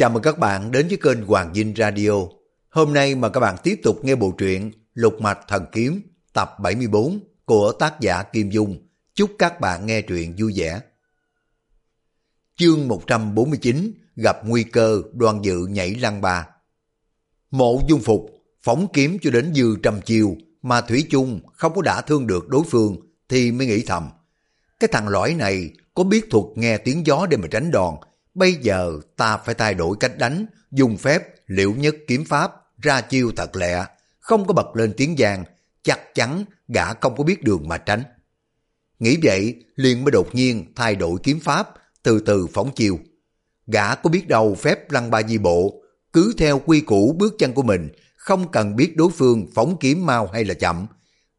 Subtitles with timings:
[0.00, 2.10] Chào mừng các bạn đến với kênh Hoàng Dinh Radio.
[2.68, 6.02] Hôm nay mà các bạn tiếp tục nghe bộ truyện Lục Mạch Thần Kiếm
[6.32, 8.88] tập 74 của tác giả Kim Dung.
[9.14, 10.80] Chúc các bạn nghe truyện vui vẻ.
[12.56, 16.46] Chương 149 gặp nguy cơ đoàn dự nhảy lăng bà
[17.50, 18.26] Mộ dung phục,
[18.62, 22.48] phóng kiếm cho đến dư trăm chiều mà Thủy chung không có đả thương được
[22.48, 22.96] đối phương
[23.28, 24.08] thì mới nghĩ thầm.
[24.80, 27.94] Cái thằng lõi này có biết thuật nghe tiếng gió để mà tránh đòn
[28.34, 33.00] Bây giờ ta phải thay đổi cách đánh, dùng phép liệu nhất kiếm pháp, ra
[33.00, 33.84] chiêu thật lẹ,
[34.20, 35.44] không có bật lên tiếng giang,
[35.82, 38.02] chắc chắn gã không có biết đường mà tránh.
[38.98, 41.68] Nghĩ vậy, liền mới đột nhiên thay đổi kiếm pháp,
[42.02, 42.98] từ từ phóng chiêu.
[43.66, 47.52] Gã có biết đâu phép lăng ba di bộ, cứ theo quy củ bước chân
[47.52, 50.86] của mình, không cần biết đối phương phóng kiếm mau hay là chậm,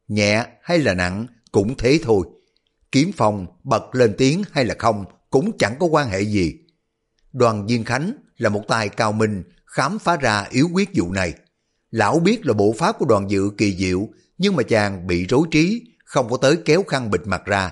[0.08, 2.27] nhẹ hay là nặng cũng thế thôi.
[2.91, 6.58] Kiếm phòng bật lên tiếng hay là không cũng chẳng có quan hệ gì.
[7.34, 11.34] Đoàn Diên Khánh là một tài cao minh khám phá ra yếu quyết vụ này.
[11.91, 15.48] Lão biết là bộ pháp của đoàn dự kỳ diệu, nhưng mà chàng bị rối
[15.52, 17.71] trí, không có tới kéo khăn bịt mặt ra.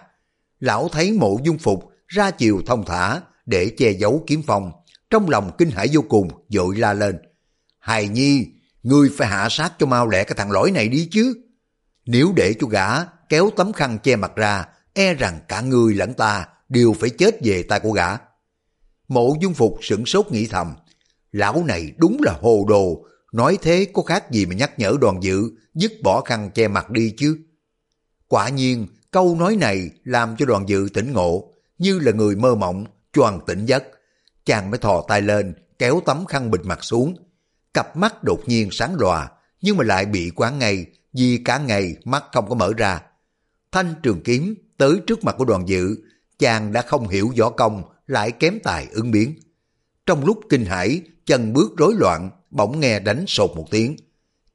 [0.59, 4.71] Lão thấy mộ dung phục ra chiều thông thả để che giấu kiếm phong,
[5.09, 7.17] trong lòng kinh hãi vô cùng, dội la lên.
[7.79, 8.47] Hài nhi,
[8.83, 11.33] ngươi phải hạ sát cho mau lẹ cái thằng lõi này đi chứ.
[12.05, 12.87] Nếu để cho gã
[13.29, 17.35] kéo tấm khăn che mặt ra, e rằng cả ngươi lẫn ta đều phải chết
[17.43, 18.17] về tay của gã.
[19.09, 20.73] Mộ dung phục sửng sốt nghĩ thầm,
[21.31, 25.23] lão này đúng là hồ đồ, nói thế có khác gì mà nhắc nhở đoàn
[25.23, 27.37] dự, dứt bỏ khăn che mặt đi chứ.
[28.27, 32.55] Quả nhiên, câu nói này làm cho đoàn dự tỉnh ngộ, như là người mơ
[32.55, 33.83] mộng, choàng tỉnh giấc.
[34.45, 37.15] Chàng mới thò tay lên, kéo tấm khăn bịt mặt xuống.
[37.73, 41.95] Cặp mắt đột nhiên sáng lòa, nhưng mà lại bị quán ngay, vì cả ngày
[42.05, 43.01] mắt không có mở ra.
[43.71, 45.95] Thanh trường kiếm tới trước mặt của đoàn dự,
[46.39, 49.35] chàng đã không hiểu võ công, lại kém tài ứng biến.
[50.05, 53.95] Trong lúc kinh hãi, chân bước rối loạn, bỗng nghe đánh sột một tiếng.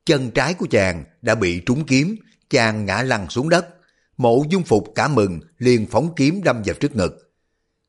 [0.07, 2.17] Chân trái của chàng đã bị trúng kiếm,
[2.51, 3.67] chàng ngã lăn xuống đất.
[4.17, 7.35] Mộ dung phục cả mừng, liền phóng kiếm đâm vào trước ngực.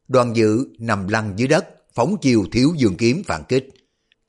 [0.08, 3.70] Đoàn dự nằm lăn dưới đất, phóng chiều thiếu dương kiếm phản kích.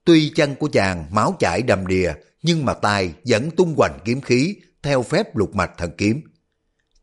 [0.04, 4.20] Tuy chân của chàng máu chảy đầm đìa, nhưng mà tay vẫn tung hoành kiếm
[4.20, 6.20] khí theo phép lục mạch thần kiếm.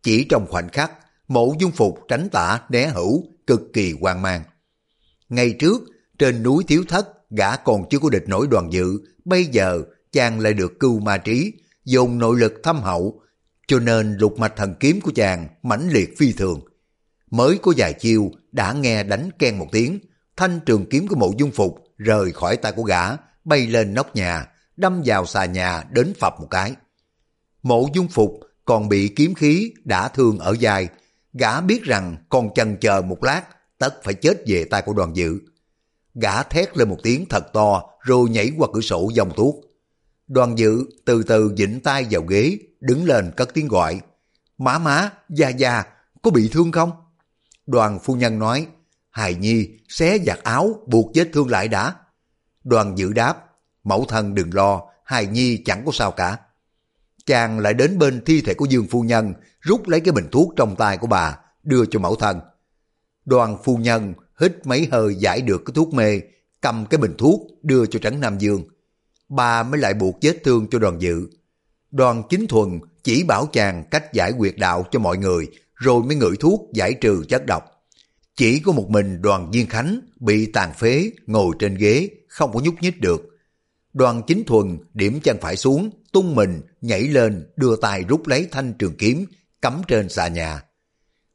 [0.03, 0.91] Chỉ trong khoảnh khắc,
[1.27, 4.43] mộ dung phục tránh tả né hữu, cực kỳ hoang mang.
[5.29, 5.81] Ngày trước,
[6.19, 9.81] trên núi Thiếu Thất, gã còn chưa có địch nổi đoàn dự, bây giờ
[10.11, 11.53] chàng lại được cưu ma trí,
[11.85, 13.21] dùng nội lực thâm hậu,
[13.67, 16.61] cho nên lục mạch thần kiếm của chàng mãnh liệt phi thường.
[17.31, 19.99] Mới có vài chiêu, đã nghe đánh ken một tiếng,
[20.37, 23.03] thanh trường kiếm của mộ dung phục rời khỏi tay của gã,
[23.45, 26.75] bay lên nóc nhà, đâm vào xà nhà đến phập một cái.
[27.63, 30.87] Mộ dung phục còn bị kiếm khí đã thương ở dài,
[31.33, 33.44] Gã biết rằng còn chần chờ một lát,
[33.77, 35.39] tất phải chết về tay của đoàn dự.
[36.13, 39.55] Gã thét lên một tiếng thật to, rồi nhảy qua cửa sổ dòng thuốc.
[40.27, 44.01] Đoàn dự từ từ dĩnh tay vào ghế, đứng lên cất tiếng gọi.
[44.57, 45.83] Má má, gia gia,
[46.21, 46.91] có bị thương không?
[47.65, 48.67] Đoàn phu nhân nói,
[49.09, 51.95] hài nhi, xé giặt áo, buộc vết thương lại đã.
[52.63, 53.45] Đoàn dự đáp,
[53.83, 56.38] mẫu thân đừng lo, hài nhi chẳng có sao cả.
[57.25, 60.53] Chàng lại đến bên thi thể của Dương Phu Nhân, rút lấy cái bình thuốc
[60.56, 62.39] trong tay của bà, đưa cho mẫu thân.
[63.25, 66.22] Đoàn Phu Nhân hít mấy hơi giải được cái thuốc mê,
[66.62, 68.63] cầm cái bình thuốc đưa cho Trấn Nam Dương.
[69.29, 71.28] Bà mới lại buộc vết thương cho đoàn dự.
[71.91, 76.16] Đoàn Chính Thuần chỉ bảo chàng cách giải quyệt đạo cho mọi người, rồi mới
[76.16, 77.63] ngửi thuốc giải trừ chất độc.
[78.35, 82.59] Chỉ có một mình đoàn Viên Khánh bị tàn phế, ngồi trên ghế, không có
[82.59, 83.32] nhúc nhích được.
[83.93, 88.47] Đoàn Chính Thuần điểm chân phải xuống, tung mình, nhảy lên, đưa tay rút lấy
[88.51, 89.25] thanh trường kiếm,
[89.61, 90.63] cắm trên xà nhà.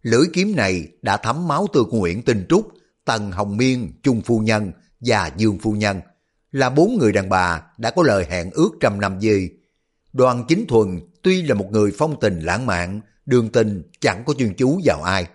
[0.03, 2.69] Lưỡi kiếm này đã thấm máu từ Nguyễn Tinh Trúc,
[3.05, 6.01] Tần Hồng Miên, Trung Phu Nhân và Dương Phu Nhân,
[6.53, 9.51] là bốn người đàn bà đã có lời hẹn ước trăm năm gì.
[10.13, 14.35] Đoàn Chính Thuần tuy là một người phong tình lãng mạn, đường tình chẳng có
[14.39, 15.27] chuyên chú vào ai.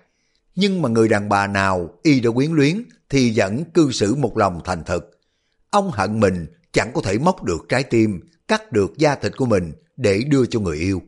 [0.56, 4.38] Nhưng mà người đàn bà nào y đã quyến luyến thì vẫn cư xử một
[4.38, 5.19] lòng thành thực.
[5.69, 9.46] Ông hận mình chẳng có thể móc được trái tim, cắt được da thịt của
[9.46, 11.02] mình để đưa cho người yêu.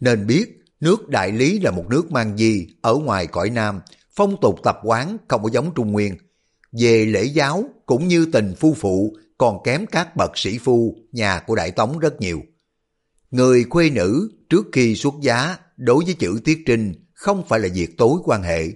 [0.00, 3.80] Nên biết, nước Đại Lý là một nước mang di ở ngoài cõi Nam,
[4.14, 6.16] phong tục tập quán không có giống Trung Nguyên.
[6.72, 11.40] Về lễ giáo cũng như tình phu phụ còn kém các bậc sĩ phu nhà
[11.46, 12.42] của Đại Tống rất nhiều.
[13.30, 17.68] Người quê nữ trước khi xuất giá đối với chữ tiết trinh không phải là
[17.74, 18.68] việc tối quan hệ.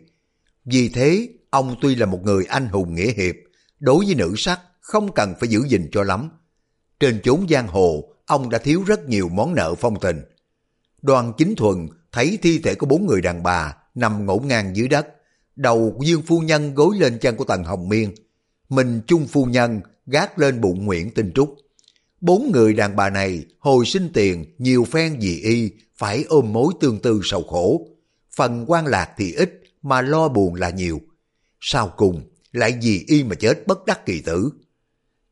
[0.64, 3.34] Vì thế, ông tuy là một người anh hùng nghĩa hiệp,
[3.80, 6.30] đối với nữ sắc không cần phải giữ gìn cho lắm.
[7.00, 10.20] Trên chốn giang hồ, ông đã thiếu rất nhiều món nợ phong tình.
[11.02, 14.88] Đoàn chính thuần thấy thi thể của bốn người đàn bà nằm ngổn ngang dưới
[14.88, 15.06] đất,
[15.56, 18.14] đầu của Dương Phu Nhân gối lên chân của Tần Hồng Miên.
[18.68, 21.56] mình trung phu nhân gác lên bụng Nguyễn Tinh Trúc.
[22.20, 26.72] Bốn người đàn bà này hồi sinh tiền nhiều phen dị y phải ôm mối
[26.80, 27.86] tương tư sầu khổ.
[28.36, 31.00] Phần quan lạc thì ít mà lo buồn là nhiều.
[31.60, 34.50] Sau cùng lại vì y mà chết bất đắc kỳ tử.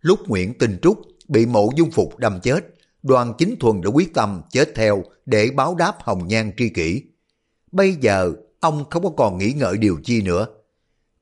[0.01, 4.15] Lúc Nguyễn Tinh Trúc bị mộ dung phục đâm chết, đoàn chính thuần đã quyết
[4.15, 7.03] tâm chết theo để báo đáp hồng nhan tri kỷ.
[7.73, 10.47] Bây giờ ông không có còn nghĩ ngợi điều chi nữa.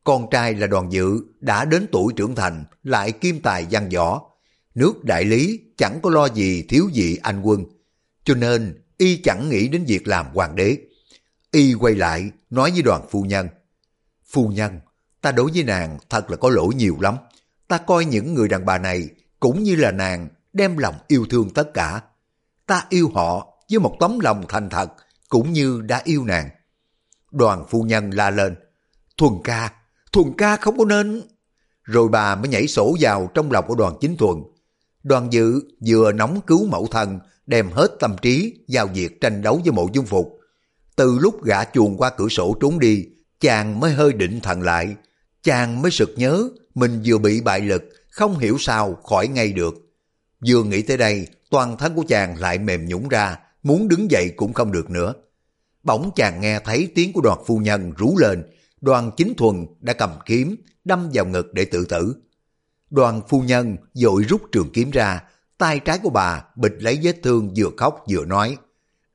[0.04, 4.30] Con trai là đoàn dự đã đến tuổi trưởng thành lại kim tài văn võ.
[4.75, 7.64] Nước đại lý chẳng có lo gì thiếu gì anh quân.
[8.25, 10.78] Cho nên y chẳng nghĩ đến việc làm hoàng đế.
[11.50, 13.48] Y quay lại nói với đoàn phu nhân.
[14.30, 14.80] Phu nhân,
[15.20, 17.14] ta đối với nàng thật là có lỗi nhiều lắm.
[17.69, 19.09] Ta coi những người đàn bà này
[19.41, 22.03] cũng như là nàng đem lòng yêu thương tất cả.
[22.67, 24.88] Ta yêu họ với một tấm lòng thành thật
[25.29, 26.49] cũng như đã yêu nàng.
[27.31, 28.56] Đoàn phu nhân la lên.
[29.17, 29.73] Thuần ca,
[30.12, 31.23] thuần ca không có nên...
[31.82, 34.37] Rồi bà mới nhảy sổ vào trong lòng của đoàn chính thuần.
[35.03, 39.61] Đoàn dự vừa nóng cứu mẫu thân, đem hết tâm trí vào việc tranh đấu
[39.64, 40.38] với mộ dung phục.
[40.97, 43.06] Từ lúc gã chuồn qua cửa sổ trốn đi,
[43.41, 44.97] chàng mới hơi định thần lại.
[45.43, 49.75] Chàng mới sực nhớ mình vừa bị bại lực, không hiểu sao khỏi ngay được.
[50.46, 54.32] Vừa nghĩ tới đây, toàn thân của chàng lại mềm nhũng ra, muốn đứng dậy
[54.37, 55.14] cũng không được nữa.
[55.82, 58.43] Bỗng chàng nghe thấy tiếng của đoàn phu nhân rú lên,
[58.81, 62.17] đoàn chính thuần đã cầm kiếm, đâm vào ngực để tự tử.
[62.90, 65.23] Đoàn phu nhân dội rút trường kiếm ra,
[65.58, 68.56] tay trái của bà bịch lấy vết thương vừa khóc vừa nói.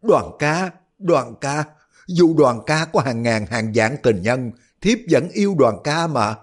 [0.02, 1.64] Đoàn ca, đoàn ca,
[2.08, 4.52] dù đoàn ca có hàng ngàn hàng vạn tình nhân,
[4.84, 6.36] thiếp vẫn yêu đoàn ca mà.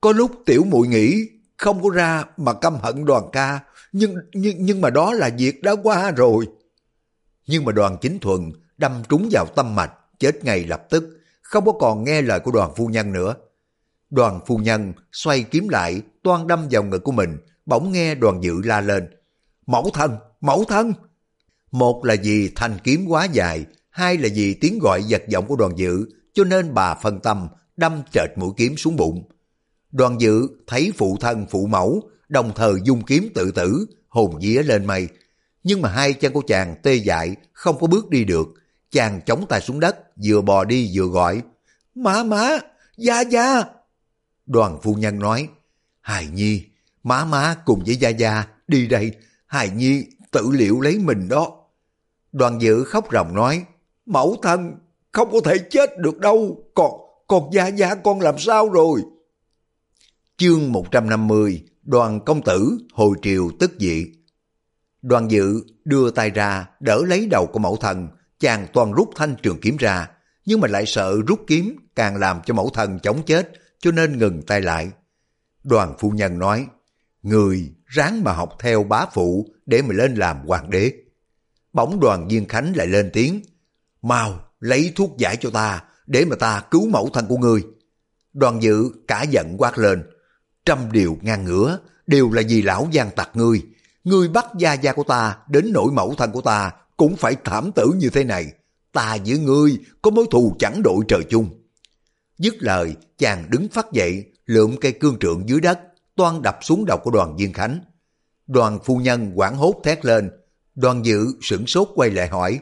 [0.00, 3.60] Có lúc tiểu muội nghĩ không có ra mà căm hận đoàn ca,
[3.92, 6.46] nhưng nhưng nhưng mà đó là việc đã qua rồi.
[7.46, 11.64] Nhưng mà đoàn chính thuần đâm trúng vào tâm mạch, chết ngay lập tức, không
[11.64, 13.34] có còn nghe lời của đoàn phu nhân nữa.
[14.10, 18.42] Đoàn phu nhân xoay kiếm lại, toan đâm vào ngực của mình, bỗng nghe đoàn
[18.42, 19.08] dự la lên.
[19.66, 20.92] Mẫu thân, mẫu thân!
[21.70, 25.56] Một là vì thanh kiếm quá dài, hai là vì tiếng gọi giật giọng của
[25.56, 27.48] đoàn dự, cho nên bà phân tâm,
[27.80, 29.22] đâm trệt mũi kiếm xuống bụng.
[29.92, 34.62] Đoàn dự thấy phụ thân phụ mẫu, đồng thời dung kiếm tự tử, hồn vía
[34.62, 35.08] lên mây.
[35.62, 38.48] Nhưng mà hai chân của chàng tê dại, không có bước đi được.
[38.90, 41.42] Chàng chống tay xuống đất, vừa bò đi vừa gọi.
[41.94, 42.48] Má má,
[42.96, 43.64] Gia Gia.
[44.46, 45.48] Đoàn phu nhân nói,
[46.00, 46.64] Hài Nhi,
[47.02, 49.12] má má cùng với Gia Gia đi đây,
[49.46, 51.52] Hài Nhi tự liệu lấy mình đó.
[52.32, 53.64] Đoàn dự khóc ròng nói,
[54.06, 54.72] mẫu thân,
[55.12, 59.02] không có thể chết được đâu, còn, còn Gia Gia con làm sao rồi?
[60.36, 64.06] Chương 150, đoàn công tử hồi triều tức dị.
[65.02, 68.08] Đoàn dự đưa tay ra đỡ lấy đầu của mẫu thần,
[68.40, 70.08] chàng toàn rút thanh trường kiếm ra,
[70.44, 74.18] nhưng mà lại sợ rút kiếm càng làm cho mẫu thần chống chết, cho nên
[74.18, 74.90] ngừng tay lại.
[75.64, 76.66] Đoàn phu nhân nói,
[77.22, 80.92] người ráng mà học theo bá phụ để mà lên làm hoàng đế.
[81.72, 83.42] Bỗng đoàn viên khánh lại lên tiếng,
[84.02, 87.62] mau lấy thuốc giải cho ta để mà ta cứu mẫu thân của ngươi.
[88.32, 90.02] Đoàn dự cả giận quát lên,
[90.66, 93.62] trăm điều ngang ngửa đều là vì lão gian tặc ngươi.
[94.04, 97.70] Ngươi bắt gia gia của ta đến nỗi mẫu thân của ta cũng phải thảm
[97.74, 98.52] tử như thế này.
[98.92, 101.50] Ta với ngươi có mối thù chẳng đội trời chung.
[102.38, 105.80] Dứt lời, chàng đứng phát dậy, lượm cây cương trượng dưới đất,
[106.16, 107.80] toan đập xuống đầu của đoàn Diên Khánh.
[108.46, 110.30] Đoàn phu nhân quảng hốt thét lên,
[110.74, 112.60] đoàn dự sửng sốt quay lại hỏi,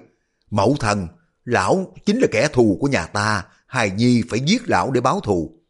[0.50, 1.08] mẫu thần,
[1.48, 5.20] lão chính là kẻ thù của nhà ta, hài nhi phải giết lão để báo
[5.20, 5.60] thù.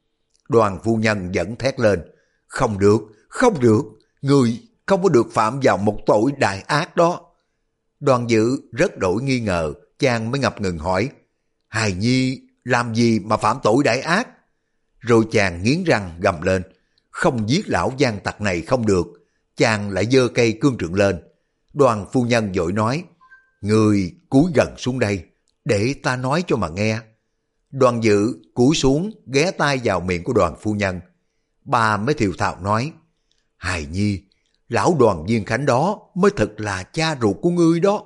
[0.48, 2.02] Đoàn phu nhân vẫn thét lên,
[2.46, 3.82] không được, không được,
[4.22, 7.20] người không có được phạm vào một tội đại ác đó.
[8.00, 11.08] Đoàn dự rất đổi nghi ngờ, chàng mới ngập ngừng hỏi,
[11.68, 14.28] hài nhi làm gì mà phạm tội đại ác?
[14.98, 16.62] Rồi chàng nghiến răng gầm lên,
[17.10, 19.06] không giết lão gian tặc này không được,
[19.56, 21.22] chàng lại giơ cây cương trượng lên.
[21.74, 23.04] Đoàn phu nhân dội nói,
[23.60, 25.27] người cúi gần xuống đây,
[25.68, 27.00] để ta nói cho mà nghe.
[27.70, 31.00] Đoàn dự cúi xuống ghé tay vào miệng của đoàn phu nhân.
[31.64, 32.92] Bà mới thiều thạo nói,
[33.56, 34.22] Hài Nhi,
[34.68, 38.04] lão đoàn viên khánh đó mới thật là cha ruột của ngươi đó.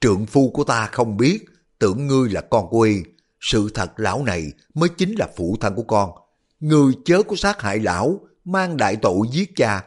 [0.00, 1.44] Trượng phu của ta không biết,
[1.78, 3.02] tưởng ngươi là con của y.
[3.40, 6.10] Sự thật lão này mới chính là phụ thân của con.
[6.60, 9.84] Ngươi chớ có sát hại lão, mang đại tội giết cha.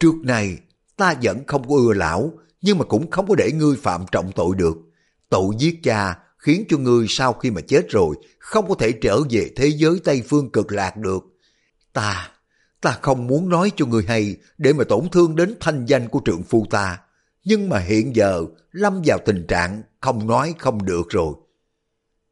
[0.00, 0.58] Trước này,
[0.96, 4.32] ta vẫn không có ưa lão, nhưng mà cũng không có để ngươi phạm trọng
[4.32, 4.76] tội được.
[5.28, 9.20] Tội giết cha khiến cho ngươi sau khi mà chết rồi không có thể trở
[9.30, 11.24] về thế giới Tây Phương cực lạc được.
[11.92, 12.30] Ta,
[12.80, 16.20] ta không muốn nói cho ngươi hay để mà tổn thương đến thanh danh của
[16.24, 17.00] trượng phu ta.
[17.44, 21.34] Nhưng mà hiện giờ lâm vào tình trạng không nói không được rồi.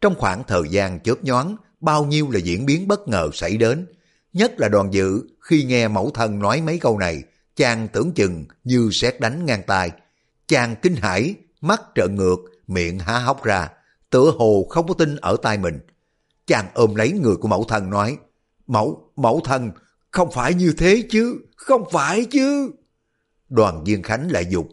[0.01, 3.87] Trong khoảng thời gian chớp nhoáng, bao nhiêu là diễn biến bất ngờ xảy đến.
[4.33, 7.23] Nhất là đoàn dự khi nghe mẫu thân nói mấy câu này,
[7.57, 9.91] chàng tưởng chừng như xét đánh ngang tai.
[10.49, 13.69] Chàng kinh hãi, mắt trợn ngược, miệng há hốc ra,
[14.11, 15.81] tựa hồ không có tin ở tai mình.
[16.47, 18.19] Chàng ôm lấy người của mẫu thân nói,
[18.67, 19.71] Mẫu, mẫu thân,
[20.11, 22.71] không phải như thế chứ, không phải chứ.
[23.49, 24.69] Đoàn viên Khánh lại dục,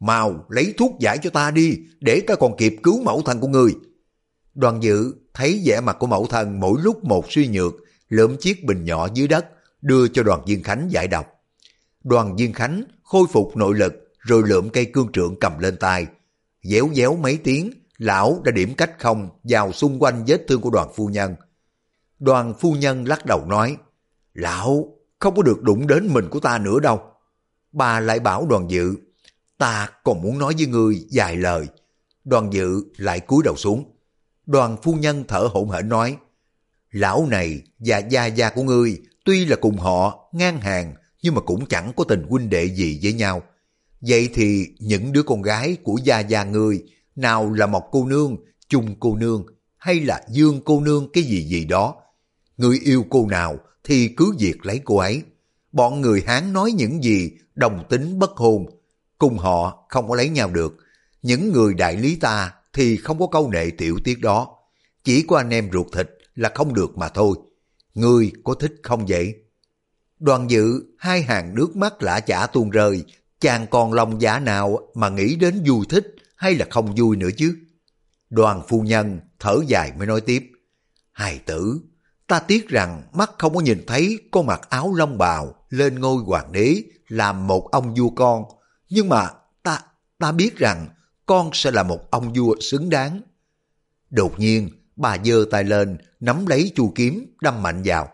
[0.00, 3.48] mau lấy thuốc giải cho ta đi, để ta còn kịp cứu mẫu thân của
[3.48, 3.74] người.
[4.54, 7.74] Đoàn dự thấy vẻ mặt của mẫu thân mỗi lúc một suy nhược,
[8.08, 9.46] lượm chiếc bình nhỏ dưới đất,
[9.82, 11.26] đưa cho đoàn viên Khánh giải độc.
[12.04, 16.06] Đoàn viên Khánh khôi phục nội lực, rồi lượm cây cương trượng cầm lên tay.
[16.64, 20.70] Déo déo mấy tiếng, lão đã điểm cách không vào xung quanh vết thương của
[20.70, 21.34] đoàn phu nhân.
[22.18, 23.76] Đoàn phu nhân lắc đầu nói,
[24.34, 27.00] Lão không có được đụng đến mình của ta nữa đâu.
[27.72, 28.94] Bà lại bảo đoàn dự,
[29.58, 31.66] ta còn muốn nói với ngươi vài lời.
[32.24, 33.96] Đoàn dự lại cúi đầu xuống.
[34.46, 36.16] Đoàn phu nhân thở hổn hển nói,
[36.90, 41.40] Lão này và gia gia của ngươi tuy là cùng họ ngang hàng nhưng mà
[41.40, 43.42] cũng chẳng có tình huynh đệ gì với nhau.
[44.08, 46.82] Vậy thì những đứa con gái của gia gia người
[47.16, 48.36] nào là một cô nương,
[48.68, 49.46] chung cô nương
[49.76, 51.94] hay là dương cô nương cái gì gì đó.
[52.56, 55.22] Người yêu cô nào thì cứ việc lấy cô ấy.
[55.72, 58.66] Bọn người Hán nói những gì đồng tính bất hôn,
[59.18, 60.76] cùng họ không có lấy nhau được.
[61.22, 64.56] Những người đại lý ta thì không có câu nệ tiểu tiết đó.
[65.04, 67.36] Chỉ có anh em ruột thịt là không được mà thôi.
[67.94, 69.34] Ngươi có thích không vậy?
[70.18, 73.04] Đoàn dự, hai hàng nước mắt lã chả tuôn rơi,
[73.44, 77.28] chàng còn lòng giả nào mà nghĩ đến vui thích hay là không vui nữa
[77.36, 77.56] chứ?
[78.30, 80.50] Đoàn phu nhân thở dài mới nói tiếp.
[81.12, 81.80] Hài tử,
[82.26, 86.22] ta tiếc rằng mắt không có nhìn thấy con mặc áo lông bào lên ngôi
[86.22, 88.44] hoàng đế làm một ông vua con.
[88.88, 89.30] Nhưng mà
[89.62, 89.80] ta,
[90.18, 90.88] ta biết rằng
[91.26, 93.20] con sẽ là một ông vua xứng đáng.
[94.10, 98.08] Đột nhiên, bà giơ tay lên, nắm lấy chu kiếm, đâm mạnh vào.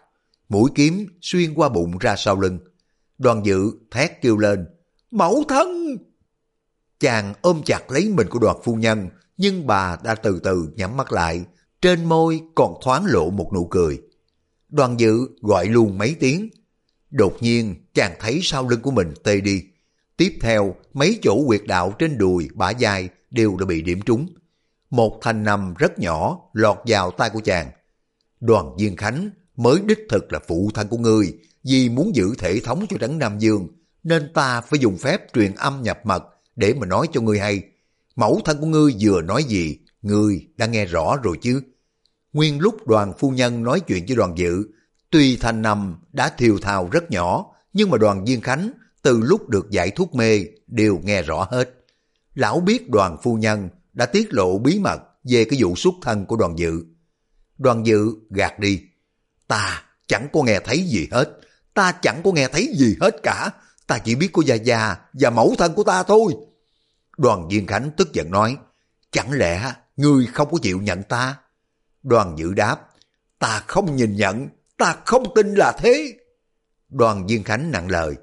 [0.48, 2.58] Mũi kiếm xuyên qua bụng ra sau lưng.
[3.18, 4.66] Đoàn dự thét kêu lên,
[5.10, 5.96] mẫu thân!
[7.00, 10.96] Chàng ôm chặt lấy mình của đoạt phu nhân, nhưng bà đã từ từ nhắm
[10.96, 11.44] mắt lại,
[11.82, 14.00] trên môi còn thoáng lộ một nụ cười.
[14.68, 16.48] Đoàn dự gọi luôn mấy tiếng.
[17.10, 19.62] Đột nhiên chàng thấy sau lưng của mình tê đi.
[20.16, 24.26] Tiếp theo mấy chỗ quyệt đạo trên đùi bả dài đều đã bị điểm trúng.
[24.90, 27.70] Một thanh nằm rất nhỏ lọt vào tay của chàng.
[28.40, 32.60] Đoàn diên Khánh mới đích thực là phụ thân của ngươi vì muốn giữ thể
[32.60, 33.68] thống cho trấn Nam Dương
[34.04, 36.24] nên ta phải dùng phép truyền âm nhập mật
[36.56, 37.62] để mà nói cho ngươi hay.
[38.16, 41.62] Mẫu thân của ngươi vừa nói gì, ngươi đã nghe rõ rồi chứ.
[42.32, 44.64] Nguyên lúc đoàn phu nhân nói chuyện với đoàn dự,
[45.10, 49.48] tuy thanh nằm đã thiều thào rất nhỏ, nhưng mà đoàn Viên Khánh từ lúc
[49.48, 51.70] được giải thuốc mê đều nghe rõ hết.
[52.34, 56.26] Lão biết đoàn phu nhân đã tiết lộ bí mật về cái vụ xuất thân
[56.26, 56.84] của đoàn dự.
[57.58, 58.80] Đoàn dự gạt đi.
[59.48, 61.40] Ta chẳng có nghe thấy gì hết.
[61.74, 63.50] Ta chẳng có nghe thấy gì hết cả.
[63.90, 66.34] Ta chỉ biết của già già và mẫu thân của ta thôi.
[67.18, 68.56] Đoàn Viên Khánh tức giận nói.
[69.10, 71.36] Chẳng lẽ ngươi không có chịu nhận ta?
[72.02, 72.76] Đoàn dự đáp.
[73.38, 74.48] Ta không nhìn nhận.
[74.78, 76.14] Ta không tin là thế.
[76.88, 78.14] Đoàn Viên Khánh nặng lời.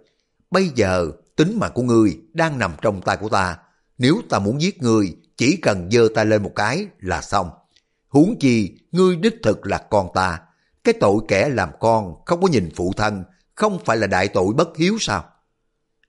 [0.51, 3.57] Bây giờ tính mạng của ngươi đang nằm trong tay của ta.
[3.97, 7.50] Nếu ta muốn giết ngươi, chỉ cần giơ tay lên một cái là xong.
[8.07, 10.39] Huống chi, ngươi đích thực là con ta.
[10.83, 13.24] Cái tội kẻ làm con không có nhìn phụ thân,
[13.55, 15.25] không phải là đại tội bất hiếu sao?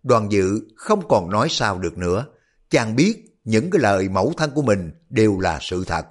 [0.02, 2.26] Đoàn dự không còn nói sao được nữa.
[2.71, 6.07] Chàng biết những cái lời mẫu thân của mình đều là sự thật.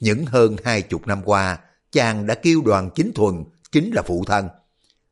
[0.00, 1.58] Những hơn hai chục năm qua,
[1.92, 4.48] chàng đã kêu đoàn chính thuần chính là phụ thân.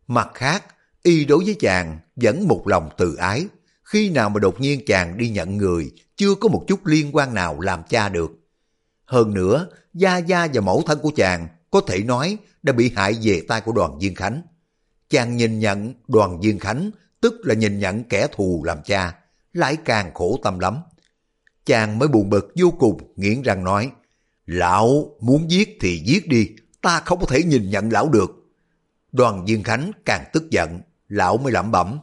[0.06, 0.64] Mặt khác,
[1.02, 3.46] y đối với chàng vẫn một lòng từ ái.
[3.82, 7.34] Khi nào mà đột nhiên chàng đi nhận người, chưa có một chút liên quan
[7.34, 8.30] nào làm cha được.
[9.04, 13.16] Hơn nữa, gia gia và mẫu thân của chàng có thể nói đã bị hại
[13.22, 14.42] về tay của đoàn Viên Khánh.
[15.10, 16.90] Chàng nhìn nhận đoàn Viên Khánh,
[17.20, 19.18] tức là nhìn nhận kẻ thù làm cha,
[19.52, 20.78] lại càng khổ tâm lắm.
[21.66, 23.90] Chàng mới buồn bực vô cùng, nghiến răng nói,
[24.50, 26.48] Lão muốn giết thì giết đi,
[26.80, 28.30] ta không có thể nhìn nhận lão được.
[29.12, 31.98] Đoàn Diên Khánh càng tức giận, lão mới lẩm bẩm,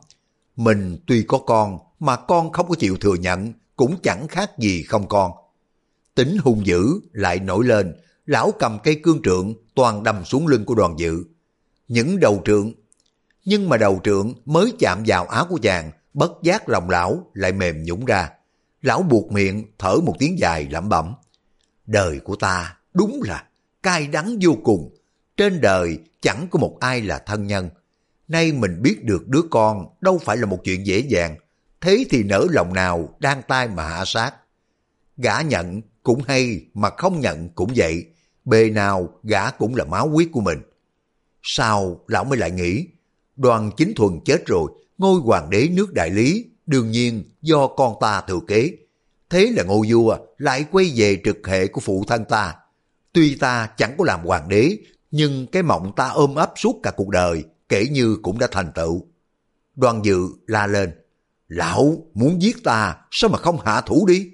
[0.55, 4.83] mình tuy có con, mà con không có chịu thừa nhận, cũng chẳng khác gì
[4.83, 5.31] không con.
[6.15, 7.95] Tính hung dữ lại nổi lên,
[8.25, 11.23] lão cầm cây cương trượng toàn đâm xuống lưng của đoàn dự.
[11.87, 12.73] Những đầu trượng,
[13.49, 17.51] nhưng mà đầu trượng mới chạm vào áo của chàng, bất giác lòng lão lại
[17.51, 18.29] mềm nhũng ra.
[18.81, 21.13] Lão buộc miệng thở một tiếng dài lẩm bẩm.
[21.85, 23.43] Đời của ta đúng là
[23.83, 24.95] cay đắng vô cùng.
[25.37, 27.69] Trên đời chẳng có một ai là thân nhân.
[28.27, 31.35] Nay mình biết được đứa con đâu phải là một chuyện dễ dàng.
[31.81, 34.33] Thế thì nỡ lòng nào đang tay mà hạ sát.
[35.17, 38.05] Gã nhận cũng hay mà không nhận cũng vậy.
[38.45, 40.59] Bề nào gã cũng là máu huyết của mình.
[41.43, 42.87] Sao lão mới lại nghĩ,
[43.37, 47.95] đoàn chính thuần chết rồi, ngôi hoàng đế nước đại lý, đương nhiên do con
[48.01, 48.71] ta thừa kế.
[49.29, 52.55] Thế là ngô vua à, lại quay về trực hệ của phụ thân ta.
[53.13, 54.77] Tuy ta chẳng có làm hoàng đế,
[55.11, 58.71] nhưng cái mộng ta ôm ấp suốt cả cuộc đời, kể như cũng đã thành
[58.75, 59.07] tựu.
[59.75, 60.91] Đoàn dự la lên,
[61.47, 64.31] lão muốn giết ta, sao mà không hạ thủ đi?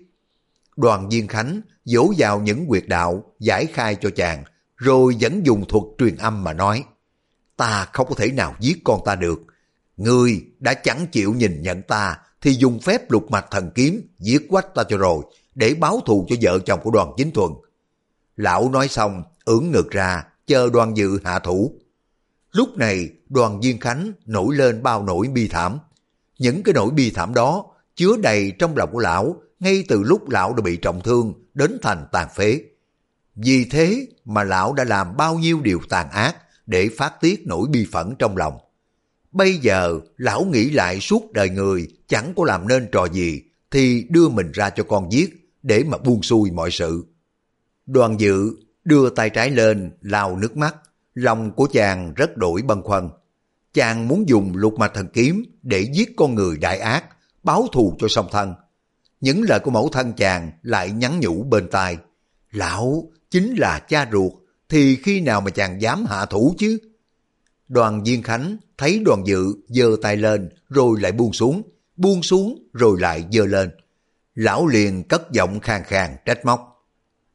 [0.76, 4.44] Đoàn Viên Khánh dỗ vào những quyệt đạo, giải khai cho chàng,
[4.78, 6.84] rồi vẫn dùng thuật truyền âm mà nói,
[7.58, 9.40] ta không có thể nào giết con ta được.
[9.98, 14.48] Ngươi đã chẳng chịu nhìn nhận ta, thì dùng phép lục mạch thần kiếm giết
[14.50, 15.24] quách ta cho rồi,
[15.56, 17.52] để báo thù cho vợ chồng của đoàn chính thuần.
[18.36, 21.74] Lão nói xong, ưỡn ngược ra, chờ đoàn dự hạ thủ.
[22.52, 25.80] Lúc này, đoàn Viên Khánh nổi lên bao nỗi bi thảm.
[26.38, 30.30] Những cái nỗi bi thảm đó chứa đầy trong lòng của lão ngay từ lúc
[30.30, 32.62] lão đã bị trọng thương đến thành tàn phế.
[33.36, 37.67] Vì thế mà lão đã làm bao nhiêu điều tàn ác để phát tiết nỗi
[37.70, 38.58] bi phẫn trong lòng.
[39.32, 43.41] Bây giờ lão nghĩ lại suốt đời người chẳng có làm nên trò gì
[43.72, 47.05] thì đưa mình ra cho con giết để mà buông xuôi mọi sự.
[47.86, 48.51] Đoàn dự
[48.86, 50.75] đưa tay trái lên lao nước mắt,
[51.13, 53.10] lòng của chàng rất đổi băn khoăn.
[53.74, 57.05] Chàng muốn dùng lục mạch thần kiếm để giết con người đại ác,
[57.43, 58.53] báo thù cho song thân.
[59.22, 61.98] Những lời của mẫu thân chàng lại nhắn nhủ bên tai.
[62.51, 64.34] Lão chính là cha ruột,
[64.74, 66.77] thì khi nào mà chàng dám hạ thủ chứ?
[67.68, 71.62] Đoàn Viên Khánh thấy đoàn dự giơ tay lên rồi lại buông xuống,
[71.98, 73.72] buông xuống rồi lại giơ lên.
[74.36, 76.86] Lão liền cất giọng khàn khàn trách móc.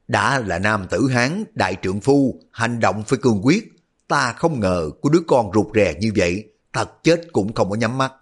[0.09, 3.73] Đã là nam tử Hán, đại trượng phu, hành động phải cương quyết.
[4.09, 7.77] Ta không ngờ của đứa con rụt rè như vậy, thật chết cũng không có
[7.77, 8.13] nhắm mắt.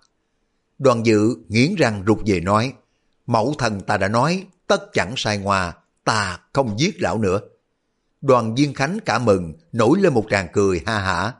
[0.78, 2.72] Đoàn dự nghiến răng rụt về nói,
[3.26, 7.40] mẫu thần ta đã nói, tất chẳng sai ngoa, ta không giết lão nữa.
[8.26, 11.32] Đoàn Viên Khánh cả mừng, nổi lên một tràng cười ha hả.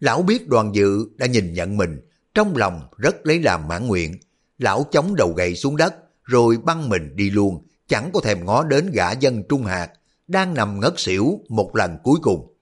[0.00, 2.00] Lão biết đoàn dự đã nhìn nhận mình,
[2.34, 4.18] trong lòng rất lấy làm mãn nguyện.
[4.58, 8.64] Lão chống đầu gậy xuống đất, rồi băng mình đi luôn, chẳng có thèm ngó
[8.64, 9.88] đến gã dân Trung Hạt,
[10.28, 12.56] đang nằm ngất xỉu một lần cuối cùng.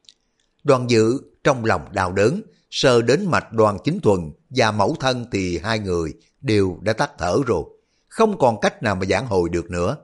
[0.64, 5.26] Đoàn dự trong lòng đau đớn, sờ đến mạch đoàn chính thuần và mẫu thân
[5.32, 7.64] thì hai người đều đã tắt thở rồi,
[8.08, 9.96] không còn cách nào mà giảng hồi được nữa.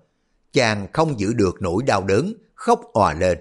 [0.52, 3.38] Chàng không giữ được nỗi đau đớn, khóc òa lên.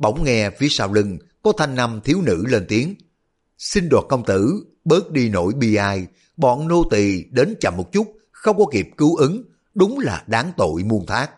[0.00, 2.94] Bỗng nghe phía sau lưng có thanh năm thiếu nữ lên tiếng.
[3.58, 7.92] Xin đoạt công tử, bớt đi nỗi bi ai, bọn nô tỳ đến chậm một
[7.92, 11.30] chút, không có kịp cứu ứng, đúng là đáng tội muôn thác.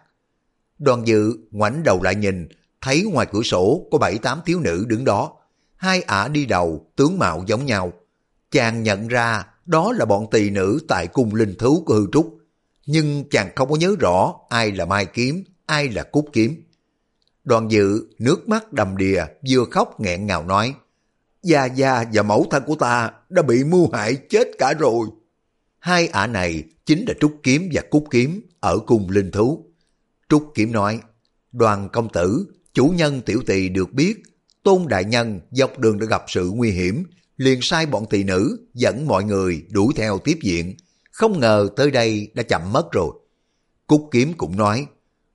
[0.78, 2.48] Đoàn dự ngoảnh đầu lại nhìn,
[2.80, 5.32] thấy ngoài cửa sổ có bảy tám thiếu nữ đứng đó.
[5.76, 7.92] Hai ả đi đầu, tướng mạo giống nhau.
[8.50, 12.38] Chàng nhận ra đó là bọn tỳ nữ tại cung linh thú của hư trúc.
[12.86, 16.62] Nhưng chàng không có nhớ rõ ai là Mai Kiếm, ai là Cúc Kiếm.
[17.44, 20.74] Đoàn dự nước mắt đầm đìa vừa khóc nghẹn ngào nói
[21.42, 25.06] Gia Gia và mẫu thân của ta đã bị mưu hại chết cả rồi.
[25.78, 29.64] Hai ả này chính là Trúc Kiếm và Cúc Kiếm ở cùng linh thú.
[30.28, 31.00] Trúc Kiếm nói,
[31.52, 34.22] đoàn công tử, chủ nhân tiểu tỳ được biết,
[34.62, 37.04] tôn đại nhân dọc đường đã gặp sự nguy hiểm,
[37.36, 40.76] liền sai bọn tỳ nữ dẫn mọi người đuổi theo tiếp diện,
[41.10, 43.12] không ngờ tới đây đã chậm mất rồi.
[43.86, 44.86] Cúc Kiếm cũng nói,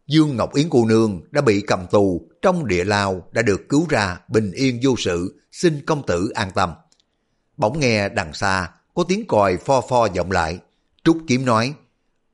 [0.07, 3.85] Dương Ngọc Yến cô nương đã bị cầm tù trong địa lao đã được cứu
[3.89, 6.73] ra bình yên vô sự, xin công tử an tâm.
[7.57, 10.59] Bỗng nghe đằng xa có tiếng còi pho pho vọng lại.
[11.03, 11.73] Trúc Kiếm nói,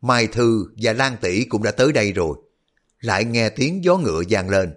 [0.02, 2.38] Mai Thư và Lan Tỷ cũng đã tới đây rồi.
[3.00, 4.74] Lại nghe tiếng gió ngựa vang lên.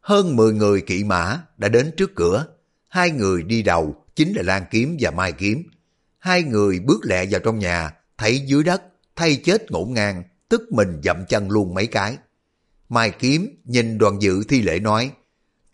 [0.00, 2.46] Hơn 10 người kỵ mã đã đến trước cửa.
[2.88, 5.62] Hai người đi đầu chính là Lan Kiếm và Mai Kiếm.
[6.18, 8.82] Hai người bước lẹ vào trong nhà, thấy dưới đất,
[9.16, 12.16] thay chết ngổn ngang, tức mình dậm chân luôn mấy cái.
[12.90, 15.10] Mai Kiếm nhìn đoàn dự thi lễ nói,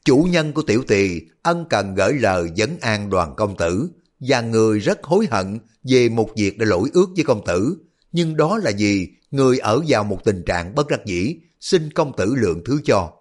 [0.04, 4.40] chủ nhân của tiểu tỳ ân cần gửi lời vấn an đoàn công tử, và
[4.40, 7.76] người rất hối hận về một việc đã lỗi ước với công tử.
[8.12, 9.08] Nhưng đó là gì?
[9.30, 13.12] Người ở vào một tình trạng bất đắc dĩ, xin công tử lượng thứ cho.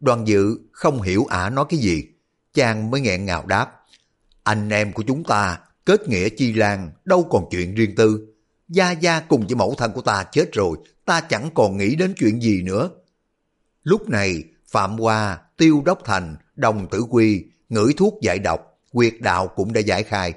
[0.00, 2.04] Đoàn dự không hiểu ả nói cái gì,
[2.54, 3.72] chàng mới nghẹn ngào đáp.
[4.42, 8.26] Anh em của chúng ta kết nghĩa chi lan, đâu còn chuyện riêng tư.
[8.68, 12.14] Gia Gia cùng với mẫu thân của ta chết rồi, ta chẳng còn nghĩ đến
[12.18, 12.90] chuyện gì nữa.
[13.86, 19.14] Lúc này, Phạm Hoa, Tiêu Đốc Thành, Đồng Tử Quy, ngửi thuốc giải độc, quyệt
[19.20, 20.34] đạo cũng đã giải khai.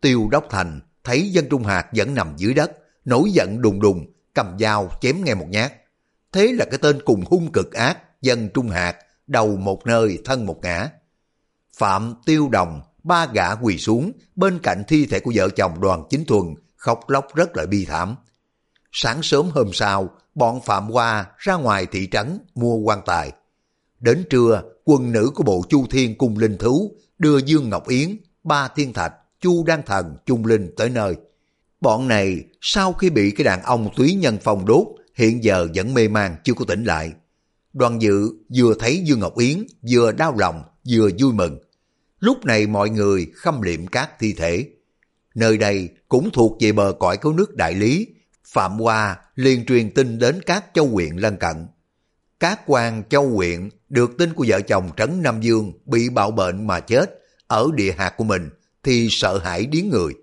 [0.00, 2.72] Tiêu Đốc Thành thấy dân Trung Hạt vẫn nằm dưới đất,
[3.04, 5.72] nổi giận đùng đùng, cầm dao chém nghe một nhát.
[6.32, 10.46] Thế là cái tên cùng hung cực ác, dân Trung Hạt, đầu một nơi thân
[10.46, 10.88] một ngã.
[11.76, 16.04] Phạm Tiêu Đồng, ba gã quỳ xuống bên cạnh thi thể của vợ chồng đoàn
[16.10, 18.16] chính thuần, khóc lóc rất là bi thảm.
[18.92, 23.32] Sáng sớm hôm sau, bọn Phạm Hoa ra ngoài thị trấn mua quan tài.
[24.00, 28.16] Đến trưa, quân nữ của bộ Chu Thiên cùng Linh Thú đưa Dương Ngọc Yến,
[28.44, 31.14] Ba Thiên Thạch, Chu Đan Thần, Trung Linh tới nơi.
[31.80, 35.94] Bọn này sau khi bị cái đàn ông túy nhân phòng đốt, hiện giờ vẫn
[35.94, 37.12] mê man chưa có tỉnh lại.
[37.72, 41.58] Đoàn dự vừa thấy Dương Ngọc Yến, vừa đau lòng, vừa vui mừng.
[42.20, 44.68] Lúc này mọi người khâm liệm các thi thể.
[45.34, 48.06] Nơi đây cũng thuộc về bờ cõi cấu nước đại lý.
[48.46, 51.66] Phạm Hoa liền truyền tin đến các châu huyện lân cận.
[52.40, 56.66] Các quan châu huyện được tin của vợ chồng Trấn Nam Dương bị bạo bệnh
[56.66, 58.50] mà chết ở địa hạt của mình
[58.82, 60.14] thì sợ hãi điếng người.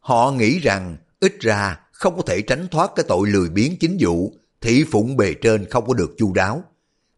[0.00, 3.96] Họ nghĩ rằng ít ra không có thể tránh thoát cái tội lười biếng chính
[4.00, 6.64] vụ, thị phụng bề trên không có được chu đáo.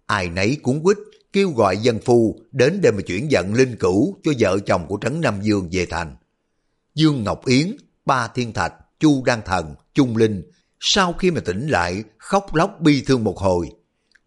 [0.06, 0.96] Ai nấy cuốn quýt
[1.32, 4.98] kêu gọi dân phu đến để mà chuyển giận linh cửu cho vợ chồng của
[5.02, 6.16] Trấn Nam Dương về thành.
[6.94, 7.76] Dương Ngọc Yến,
[8.06, 10.42] Ba Thiên Thạch, Chu đan Thần, Trung Linh
[10.80, 13.68] sau khi mà tỉnh lại khóc lóc bi thương một hồi.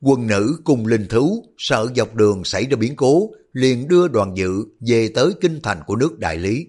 [0.01, 4.37] Quân nữ cùng linh thú sợ dọc đường xảy ra biến cố liền đưa đoàn
[4.37, 6.67] dự về tới kinh thành của nước Đại Lý.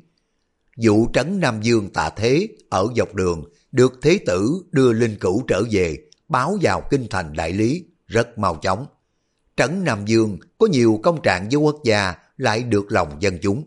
[0.83, 5.43] Vụ trấn Nam Dương tạ thế ở dọc đường được thế tử đưa linh cửu
[5.49, 5.97] trở về
[6.29, 8.87] báo vào kinh thành Đại Lý rất mau chóng.
[9.57, 13.65] Trấn Nam Dương có nhiều công trạng với quốc gia lại được lòng dân chúng.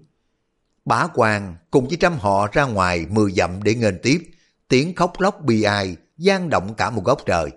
[0.90, 4.18] Bá quan cùng với trăm họ ra ngoài mười dặm để nghênh tiếp,
[4.68, 7.50] tiếng khóc lóc bi ai, gian động cả một góc trời.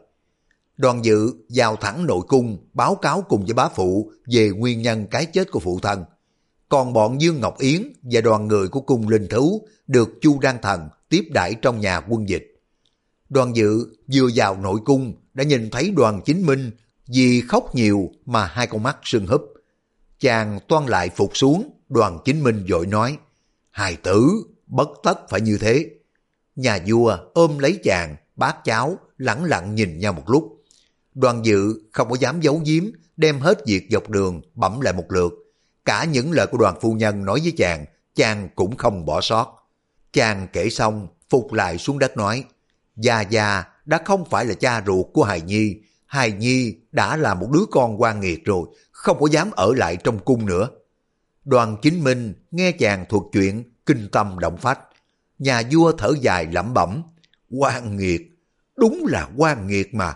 [0.76, 5.06] Đoàn dự vào thẳng nội cung báo cáo cùng với bá phụ về nguyên nhân
[5.10, 6.04] cái chết của phụ thân.
[6.68, 10.62] Còn bọn Dương Ngọc Yến và đoàn người của cung linh thú được Chu Đăng
[10.62, 12.60] Thần tiếp đãi trong nhà quân dịch.
[13.28, 16.70] Đoàn dự vừa vào nội cung đã nhìn thấy đoàn chính minh
[17.06, 19.42] vì khóc nhiều mà hai con mắt sưng húp.
[20.20, 23.18] Chàng toan lại phục xuống, đoàn chính minh vội nói,
[23.70, 24.30] hài tử,
[24.66, 25.90] bất tất phải như thế.
[26.56, 30.64] Nhà vua ôm lấy chàng, bác cháu, lẳng lặng nhìn nhau một lúc.
[31.14, 32.84] Đoàn dự không có dám giấu giếm,
[33.16, 35.32] đem hết việc dọc đường bẩm lại một lượt.
[35.84, 39.68] Cả những lời của đoàn phu nhân nói với chàng, chàng cũng không bỏ sót.
[40.12, 42.44] Chàng kể xong, phục lại xuống đất nói,
[42.96, 45.76] Gia Gia đã không phải là cha ruột của Hài Nhi,
[46.06, 49.96] Hài Nhi đã là một đứa con quan nghiệt rồi, không có dám ở lại
[49.96, 50.68] trong cung nữa.
[51.44, 54.78] Đoàn chính minh nghe chàng thuật chuyện, kinh tâm động phách.
[55.38, 57.02] Nhà vua thở dài lẩm bẩm,
[57.50, 58.20] quan nghiệt,
[58.76, 60.14] đúng là quan nghiệt mà.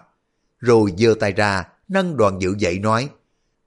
[0.59, 3.09] Rồi giơ tay ra, nâng đoàn dự dậy nói,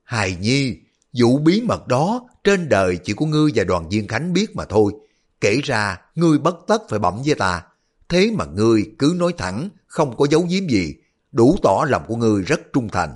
[0.04, 0.78] Hài Nhi,
[1.20, 4.66] vụ bí mật đó trên đời chỉ có ngươi và đoàn viên Khánh biết mà
[4.66, 4.94] thôi.
[5.42, 7.64] Kể ra, ngươi bất tất phải bẩm với ta.
[8.10, 10.96] Thế mà ngươi cứ nói thẳng, không có giấu giếm gì,
[11.32, 13.16] đủ tỏ lòng của ngươi rất trung thành.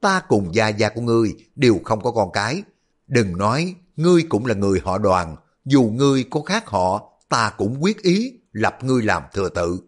[0.00, 2.62] Ta cùng gia gia của ngươi đều không có con cái.
[3.10, 7.82] Đừng nói, ngươi cũng là người họ đoàn, dù ngươi có khác họ, ta cũng
[7.82, 9.80] quyết ý lập ngươi làm thừa tự.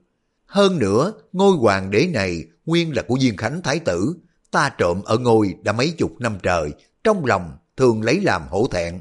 [0.46, 4.16] Hơn nữa, ngôi hoàng đế này nguyên là của Diên Khánh Thái Tử,
[4.50, 6.72] ta trộm ở ngôi đã mấy chục năm trời,
[7.04, 9.00] trong lòng thường lấy làm hổ thẹn.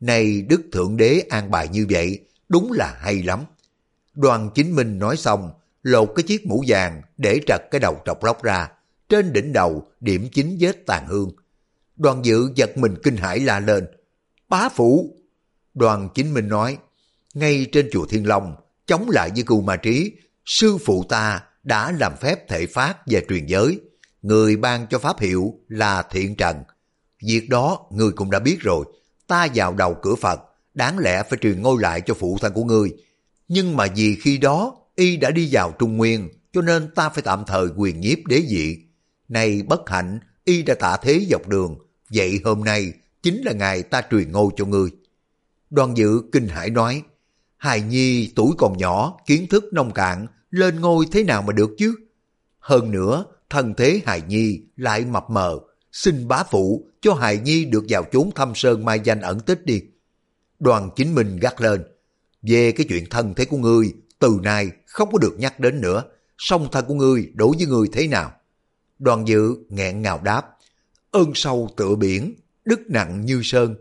[0.00, 3.40] Này Đức Thượng Đế an bài như vậy, đúng là hay lắm.
[4.14, 5.50] Đoàn chính minh nói xong,
[5.82, 8.68] lột cái chiếc mũ vàng để trật cái đầu trọc lóc ra,
[9.08, 11.30] trên đỉnh đầu điểm chính vết tàn hương.
[12.00, 13.86] Đoàn dự giật mình kinh hãi la lên,
[14.48, 15.16] bá phụ.
[15.74, 16.78] Đoàn chính minh nói,
[17.34, 18.54] ngay trên chùa Thiên Long,
[18.86, 20.12] chống lại với cưu ma trí,
[20.44, 23.80] sư phụ ta đã làm phép thể phát về truyền giới.
[24.22, 26.56] Người ban cho pháp hiệu là thiện trần.
[27.26, 28.84] Việc đó người cũng đã biết rồi.
[29.26, 30.40] Ta vào đầu cửa Phật,
[30.74, 32.90] đáng lẽ phải truyền ngôi lại cho phụ thân của ngươi.
[33.48, 37.22] Nhưng mà vì khi đó y đã đi vào Trung Nguyên, cho nên ta phải
[37.22, 38.76] tạm thời quyền nhiếp đế dị.
[39.28, 41.78] Này bất hạnh, y đã tạ thế dọc đường,
[42.14, 42.92] vậy hôm nay
[43.22, 44.90] chính là ngày ta truyền ngôi cho ngươi.
[45.70, 47.02] Đoàn dự kinh hải nói,
[47.56, 51.70] Hài Nhi tuổi còn nhỏ, kiến thức nông cạn, lên ngôi thế nào mà được
[51.78, 51.94] chứ?
[52.58, 55.58] Hơn nữa, thân thế Hài Nhi lại mập mờ,
[55.92, 59.66] xin bá phụ cho Hài Nhi được vào chốn thăm sơn mai danh ẩn tích
[59.66, 59.82] đi.
[60.58, 61.82] Đoàn chính mình gắt lên,
[62.42, 66.04] về cái chuyện thân thế của ngươi, từ nay không có được nhắc đến nữa,
[66.38, 68.32] song thân của ngươi đối với ngươi thế nào?
[68.98, 70.42] Đoàn dự nghẹn ngào đáp,
[71.10, 73.74] ơn sâu tựa biển, đức nặng như sơn.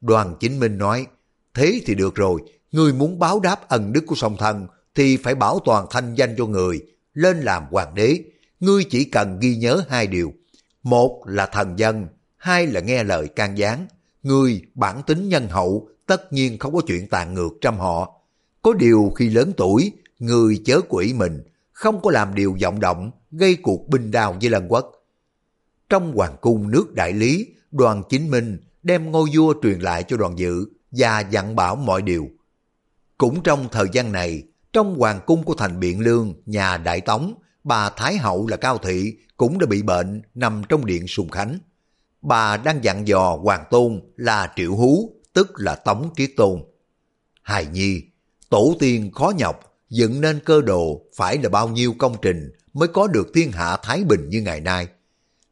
[0.00, 1.06] Đoàn chính minh nói,
[1.54, 5.34] thế thì được rồi, Người muốn báo đáp ân đức của song thần thì phải
[5.34, 6.80] bảo toàn thanh danh cho người,
[7.14, 8.20] lên làm hoàng đế.
[8.60, 10.32] Ngươi chỉ cần ghi nhớ hai điều.
[10.82, 13.86] Một là thần dân, hai là nghe lời can gián.
[14.22, 18.20] Ngươi bản tính nhân hậu, tất nhiên không có chuyện tàn ngược trăm họ.
[18.62, 23.10] Có điều khi lớn tuổi, người chớ quỷ mình, không có làm điều vọng động,
[23.30, 24.97] gây cuộc binh đao với lần quốc.
[25.88, 30.16] Trong hoàng cung nước đại lý, đoàn chính minh đem ngôi vua truyền lại cho
[30.16, 32.28] đoàn dự và dặn bảo mọi điều.
[33.18, 37.34] Cũng trong thời gian này, trong hoàng cung của thành Biện Lương, nhà Đại Tống,
[37.64, 41.58] bà Thái Hậu là Cao Thị cũng đã bị bệnh nằm trong điện sùng khánh.
[42.22, 46.62] Bà đang dặn dò Hoàng Tôn là Triệu Hú, tức là Tống Triết Tôn.
[47.42, 48.02] Hài Nhi,
[48.50, 52.88] tổ tiên khó nhọc, dựng nên cơ đồ phải là bao nhiêu công trình mới
[52.88, 54.88] có được thiên hạ Thái Bình như ngày nay.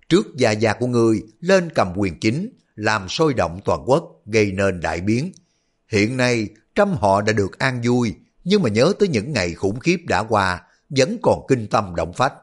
[0.09, 4.53] Trước gia gia của người lên cầm quyền chính, làm sôi động toàn quốc, gây
[4.53, 5.33] nên đại biến.
[5.89, 8.15] Hiện nay, trăm họ đã được an vui,
[8.45, 12.13] nhưng mà nhớ tới những ngày khủng khiếp đã qua, vẫn còn kinh tâm động
[12.13, 12.35] phách.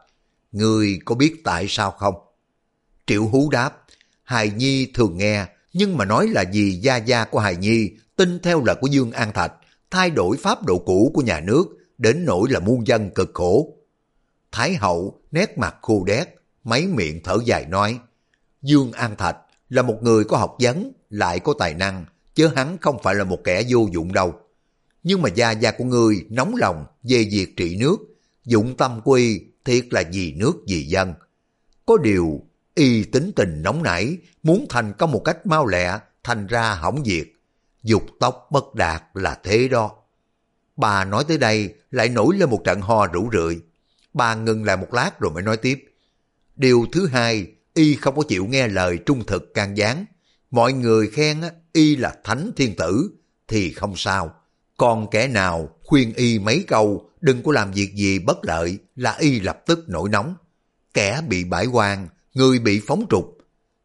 [0.52, 2.16] người có biết tại sao không?
[3.08, 3.84] Triệu Hú đáp,
[4.24, 8.40] Hài Nhi thường nghe, nhưng mà nói là vì gia gia của Hài Nhi tin
[8.40, 9.54] theo lời của Dương An Thạch,
[9.92, 11.66] thay đổi pháp độ cũ của nhà nước,
[11.98, 13.78] đến nỗi là muôn dân cực khổ.
[14.52, 16.28] Thái hậu nét mặt khô đét,
[16.64, 18.00] mấy miệng thở dài nói,
[18.62, 19.38] Dương An Thạch
[19.70, 23.24] là một người có học vấn, lại có tài năng, chứ hắn không phải là
[23.24, 24.34] một kẻ vô dụng đâu.
[25.04, 27.98] Nhưng mà gia gia của ngươi nóng lòng về việc trị nước,
[28.46, 31.14] dụng tâm quy thiệt là vì nước vì dân.
[31.86, 32.42] Có điều,
[32.76, 37.04] y tính tình nóng nảy, muốn thành công một cách mau lẹ, thành ra hỏng
[37.04, 37.36] việc.
[37.84, 39.92] Dục tóc bất đạt là thế đó.
[40.76, 43.60] Bà nói tới đây lại nổi lên một trận ho rủ rượi.
[44.14, 45.93] Bà ngừng lại một lát rồi mới nói tiếp.
[46.56, 50.06] Điều thứ hai, y không có chịu nghe lời trung thực can gián.
[50.52, 51.42] Mọi người khen
[51.74, 53.12] y là thánh thiên tử,
[53.48, 54.34] thì không sao.
[54.78, 59.18] Còn kẻ nào khuyên y mấy câu đừng có làm việc gì bất lợi là
[59.20, 60.36] y lập tức nổi nóng.
[60.94, 63.38] Kẻ bị bãi quan, người bị phóng trục.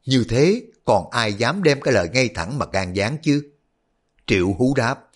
[0.06, 3.50] Như thế còn ai dám đem cái lời ngay thẳng mà can gián chứ?
[4.26, 5.08] Triệu hú đáp.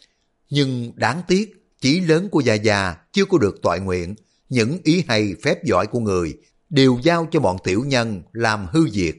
[0.50, 4.14] Nhưng đáng tiếc, chỉ lớn của Gia Gia chưa có được toại nguyện.
[4.48, 6.38] Những ý hay phép giỏi của người
[6.72, 9.14] đều giao cho bọn tiểu nhân làm hư diệt.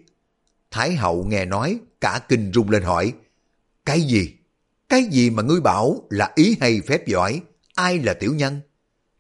[0.71, 3.13] Thái hậu nghe nói, cả kinh rung lên hỏi,
[3.85, 4.29] cái gì?
[4.89, 7.41] Cái gì mà ngươi bảo là ý hay phép giỏi?
[7.75, 8.61] Ai là tiểu nhân?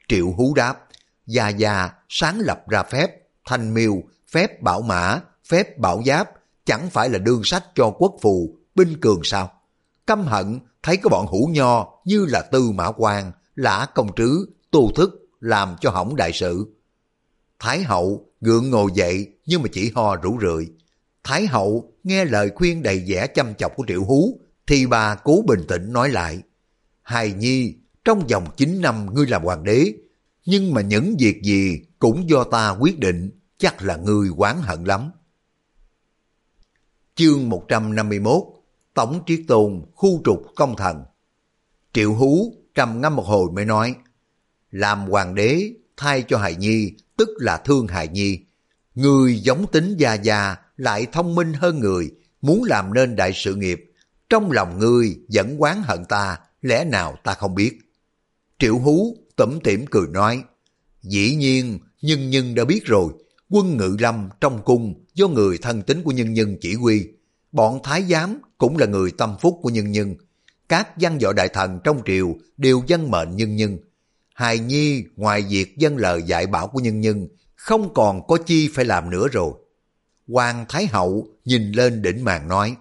[0.07, 0.87] Triệu hú đáp,
[1.25, 3.11] già già sáng lập ra phép,
[3.45, 6.29] thanh miêu, phép bảo mã, phép bảo giáp,
[6.65, 9.51] chẳng phải là đương sách cho quốc phù, binh cường sao?
[10.07, 14.45] Căm hận thấy có bọn hủ nho như là tư mã quan, lã công trứ,
[14.71, 16.65] tu thức, làm cho hỏng đại sự.
[17.63, 20.67] Thái hậu gượng ngồi dậy nhưng mà chỉ ho rủ rượi.
[21.23, 25.43] Thái hậu nghe lời khuyên đầy vẻ chăm chọc của triệu hú thì bà cố
[25.47, 26.41] bình tĩnh nói lại.
[27.01, 29.93] Hài nhi, trong vòng 9 năm ngươi làm hoàng đế,
[30.45, 34.83] nhưng mà những việc gì cũng do ta quyết định, chắc là ngươi oán hận
[34.83, 35.11] lắm.
[37.15, 38.43] Chương 151
[38.93, 41.03] Tổng Triết Tôn khu trục công thần
[41.93, 43.95] Triệu Hú trầm ngâm một hồi mới nói
[44.71, 45.73] Làm hoàng đế
[46.03, 48.39] thay cho Hài Nhi, tức là thương Hài Nhi.
[48.95, 52.11] Người giống tính già già lại thông minh hơn người,
[52.41, 53.91] muốn làm nên đại sự nghiệp.
[54.29, 57.79] Trong lòng ngươi vẫn quán hận ta, lẽ nào ta không biết.
[58.59, 60.43] Triệu Hú tẩm tỉm cười nói,
[61.01, 63.13] Dĩ nhiên, nhân nhân đã biết rồi
[63.49, 67.07] quân ngự lâm trong cung do người thân tính của nhân nhân chỉ huy
[67.51, 70.15] bọn thái giám cũng là người tâm phúc của nhân nhân.
[70.69, 73.77] Các văn võ đại thần trong triều đều dân mệnh nhân nhân.
[74.33, 78.69] Hài Nhi ngoài việc dân lời dạy bảo của nhân nhân, không còn có chi
[78.73, 79.53] phải làm nữa rồi.
[80.27, 82.75] Hoàng Thái Hậu nhìn lên đỉnh màn nói,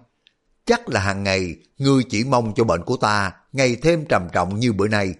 [0.65, 4.59] chắc là hàng ngày ngươi chỉ mong cho bệnh của ta ngày thêm trầm trọng
[4.59, 5.13] như bữa nay.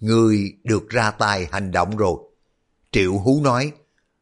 [0.00, 2.16] Ngươi được ra tay hành động rồi.
[2.92, 3.72] Triệu Hú nói,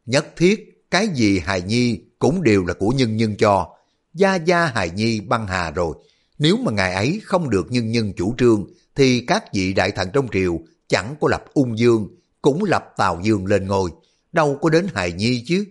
[0.07, 3.69] nhất thiết cái gì Hài Nhi cũng đều là của nhân nhân cho,
[4.15, 5.95] Gia Gia Hài Nhi băng hà rồi.
[6.39, 10.11] Nếu mà ngài ấy không được nhân nhân chủ trương, thì các vị đại thần
[10.13, 12.09] trong triều chẳng có lập ung dương,
[12.43, 13.91] cũng lập tào dương lên ngồi
[14.33, 15.65] Đâu có đến Hài Nhi chứ.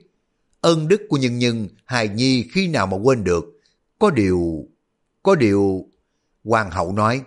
[0.61, 3.61] Ơn đức của nhân nhân, Hài Nhi khi nào mà quên được.
[3.99, 4.67] Có điều...
[5.23, 5.85] Có điều...
[6.43, 7.21] Hoàng hậu nói,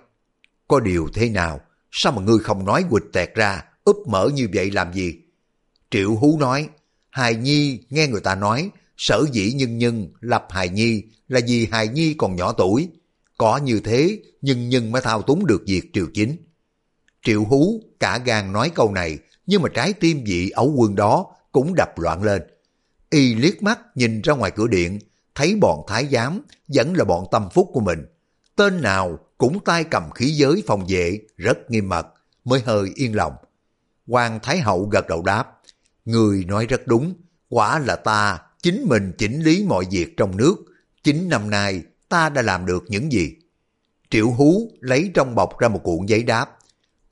[0.68, 1.60] có điều thế nào?
[1.90, 5.14] Sao mà ngươi không nói quịch tẹt ra, úp mở như vậy làm gì?
[5.90, 6.68] Triệu Hú nói,
[7.10, 11.66] Hài Nhi nghe người ta nói sở dĩ nhân nhân lập hài nhi là vì
[11.66, 12.88] hài nhi còn nhỏ tuổi.
[13.38, 16.36] Có như thế, nhân nhân mới thao túng được việc triều chính.
[17.22, 21.26] Triệu hú cả gan nói câu này, nhưng mà trái tim vị ấu quân đó
[21.52, 22.42] cũng đập loạn lên.
[23.10, 24.98] Y liếc mắt nhìn ra ngoài cửa điện,
[25.34, 28.06] thấy bọn thái giám vẫn là bọn tâm phúc của mình.
[28.56, 32.06] Tên nào cũng tay cầm khí giới phòng vệ rất nghiêm mật,
[32.44, 33.32] mới hơi yên lòng.
[34.06, 35.60] Hoàng Thái Hậu gật đầu đáp,
[36.04, 37.14] người nói rất đúng,
[37.48, 40.56] quả là ta chính mình chỉnh lý mọi việc trong nước.
[41.02, 43.36] Chính năm nay ta đã làm được những gì?
[44.10, 46.58] Triệu Hú lấy trong bọc ra một cuộn giấy đáp.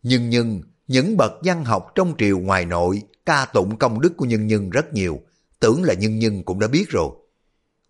[0.02, 4.24] Nhưng nhưng, những bậc văn học trong triều ngoài nội ca tụng công đức của
[4.24, 5.20] nhân nhân rất nhiều,
[5.60, 7.10] tưởng là nhân nhân cũng đã biết rồi.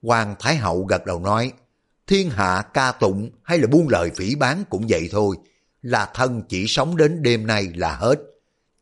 [0.02, 1.52] Hoàng Thái Hậu gật đầu nói,
[2.06, 5.36] thiên hạ ca tụng hay là buôn lời phỉ bán cũng vậy thôi,
[5.82, 8.18] là thân chỉ sống đến đêm nay là hết.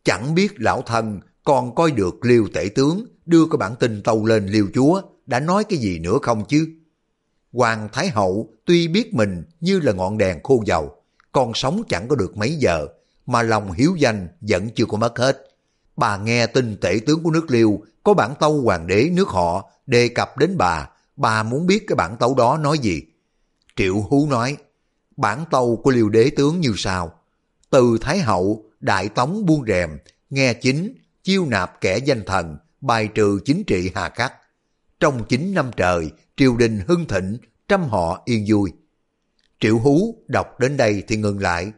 [0.04, 4.26] Chẳng biết lão thân còn coi được liêu tể tướng đưa cái bản tin tâu
[4.26, 6.68] lên liêu chúa, đã nói cái gì nữa không chứ?
[7.52, 12.08] Hoàng Thái Hậu tuy biết mình như là ngọn đèn khô dầu, còn sống chẳng
[12.08, 12.86] có được mấy giờ,
[13.26, 15.46] mà lòng hiếu danh vẫn chưa có mất hết.
[15.96, 19.70] Bà nghe tin tể tướng của nước Liêu có bản tâu hoàng đế nước họ
[19.86, 23.02] đề cập đến bà, bà muốn biết cái bản tấu đó nói gì.
[23.76, 24.56] Triệu Hú nói,
[25.16, 27.12] bản tâu của Liêu đế tướng như sau.
[27.70, 29.98] Từ Thái Hậu, Đại Tống buông rèm,
[30.30, 34.32] nghe chính, chiêu nạp kẻ danh thần, bài trừ chính trị hà khắc.
[35.00, 38.72] Trong chín năm trời, triều đình hưng thịnh, trăm họ yên vui.
[39.60, 41.72] Triệu Hú đọc đến đây thì ngừng lại,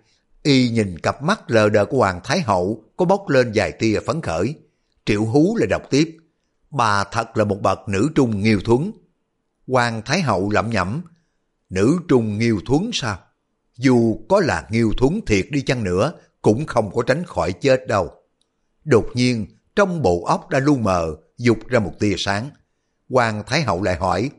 [0.48, 4.00] y nhìn cặp mắt lờ đờ của Hoàng Thái Hậu có bốc lên vài tia
[4.06, 4.54] phấn khởi.
[5.04, 6.16] Triệu Hú lại đọc tiếp,
[6.70, 8.92] bà thật là một bậc nữ trung nghiêu thuấn.
[9.66, 11.02] Hoàng Thái Hậu lẩm nhẩm,
[11.70, 13.18] nữ trung nghiêu thuấn sao?
[13.76, 17.86] Dù có là nghiêu thuấn thiệt đi chăng nữa, cũng không có tránh khỏi chết
[17.86, 18.10] đâu.
[18.84, 22.50] Đột nhiên, trong bộ óc đã lu mờ, dục ra một tia sáng.
[23.10, 24.30] Hoàng Thái Hậu lại hỏi,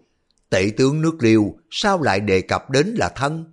[0.50, 3.52] tể tướng nước liêu sao lại đề cập đến là thân?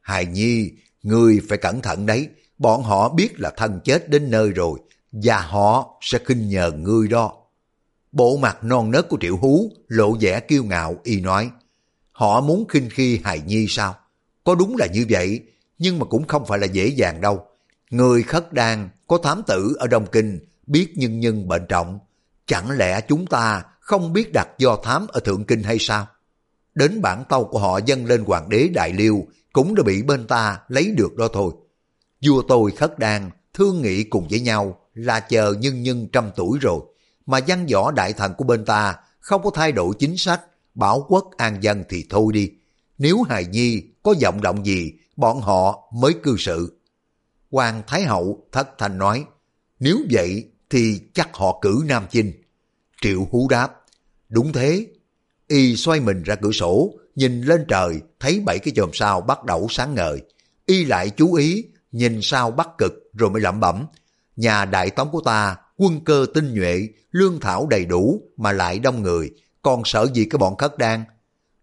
[0.00, 0.70] Hài Nhi,
[1.02, 4.78] người phải cẩn thận đấy, bọn họ biết là thân chết đến nơi rồi,
[5.12, 7.32] và họ sẽ khinh nhờ ngươi đó.
[8.12, 11.50] Bộ mặt non nớt của Triệu Hú lộ vẻ kiêu ngạo y nói,
[12.12, 13.94] họ muốn khinh khi Hài Nhi sao?
[14.44, 15.40] Có đúng là như vậy,
[15.78, 17.46] nhưng mà cũng không phải là dễ dàng đâu.
[17.90, 21.98] Người khất đan có thám tử ở Đông Kinh biết nhân nhân bệnh trọng,
[22.46, 26.06] chẳng lẽ chúng ta không biết đặt do thám ở Thượng Kinh hay sao?
[26.74, 30.26] Đến bản tâu của họ dâng lên hoàng đế Đại Liêu cũng đã bị bên
[30.26, 31.52] ta lấy được đó thôi.
[32.26, 36.58] Vua tôi khất đan thương nghị cùng với nhau là chờ nhân nhân trăm tuổi
[36.60, 36.80] rồi,
[37.26, 40.40] mà văn võ đại thần của bên ta không có thay đổi chính sách,
[40.74, 42.50] bảo quốc an dân thì thôi đi.
[42.98, 46.80] Nếu hài nhi có vọng động gì, bọn họ mới cư sự.
[47.50, 49.24] Hoàng Thái Hậu thất thành nói,
[49.80, 52.32] nếu vậy thì chắc họ cử Nam Chinh.
[53.02, 53.80] Triệu Hú đáp,
[54.28, 54.86] đúng thế.
[55.52, 59.44] Y xoay mình ra cửa sổ, nhìn lên trời, thấy bảy cái chòm sao bắt
[59.44, 60.22] đầu sáng ngời.
[60.66, 63.86] Y lại chú ý, nhìn sao bắc cực rồi mới lẩm bẩm.
[64.36, 68.78] Nhà đại tống của ta, quân cơ tinh nhuệ, lương thảo đầy đủ mà lại
[68.78, 69.30] đông người,
[69.62, 71.04] còn sợ gì cái bọn khất đan.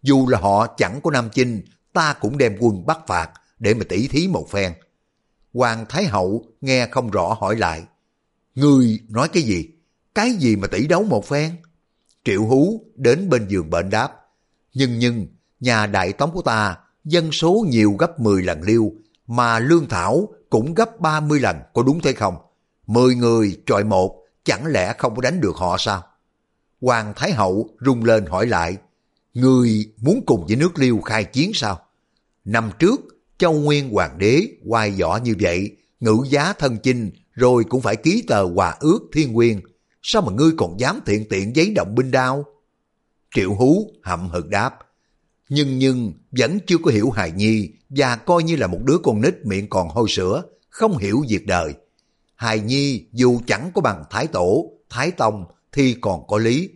[0.02, 1.62] Dù là họ chẳng có Nam Chinh,
[1.93, 4.73] ta cũng đem quân bắt phạt để mà tỉ thí một phen.
[5.54, 7.84] Hoàng Thái Hậu nghe không rõ hỏi lại.
[8.56, 9.67] Ngươi nói cái gì?
[10.15, 11.56] Cái gì mà tỷ đấu một phen?
[12.25, 14.12] Triệu Hú đến bên giường bệnh đáp.
[14.73, 15.27] Nhưng nhưng,
[15.60, 18.91] nhà đại tống của ta dân số nhiều gấp 10 lần liêu,
[19.27, 22.36] mà lương thảo cũng gấp 30 lần, có đúng thế không?
[22.88, 26.03] 10 người trọi một, chẳng lẽ không có đánh được họ sao?
[26.82, 28.77] Hoàng Thái Hậu rung lên hỏi lại,
[29.34, 31.79] Người muốn cùng với nước liêu khai chiến sao?
[32.45, 33.01] Năm trước,
[33.38, 37.95] Châu Nguyên Hoàng đế quay võ như vậy, ngữ giá thân chinh, rồi cũng phải
[37.95, 39.62] ký tờ hòa ước thiên nguyên.
[40.01, 42.45] Sao mà ngươi còn dám thiện tiện giấy động binh đao?
[43.35, 44.79] Triệu Hú hậm hực đáp.
[45.49, 49.21] Nhưng nhưng vẫn chưa có hiểu hài nhi và coi như là một đứa con
[49.21, 51.73] nít miệng còn hôi sữa, không hiểu việc đời.
[52.35, 56.69] Hài nhi dù chẳng có bằng Thái Tổ, Thái Tông thì còn có lý.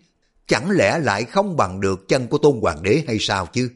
[0.47, 3.69] Chẳng lẽ lại không bằng được chân của Tôn Hoàng đế hay sao chứ?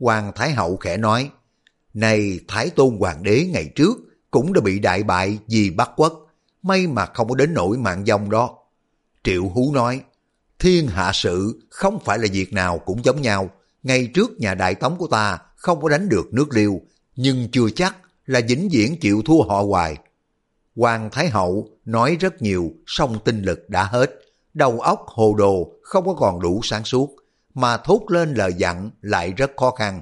[0.00, 1.30] Hoàng Thái Hậu khẽ nói,
[1.94, 3.96] Này Thái Tôn Hoàng đế ngày trước
[4.30, 6.26] cũng đã bị đại bại vì bắc quốc,
[6.62, 8.58] may mà không có đến nỗi mạng dòng đó.
[9.24, 10.00] Triệu Hú nói,
[10.58, 13.50] thiên hạ sự không phải là việc nào cũng giống nhau,
[13.82, 16.80] ngày trước nhà đại tống của ta không có đánh được nước liêu,
[17.16, 19.96] nhưng chưa chắc là vĩnh viễn chịu thua họ hoài.
[20.76, 24.10] Hoàng Thái Hậu nói rất nhiều, song tinh lực đã hết,
[24.54, 27.16] đầu óc hồ đồ không có còn đủ sáng suốt,
[27.54, 30.00] mà thốt lên lời dặn lại rất khó khăn.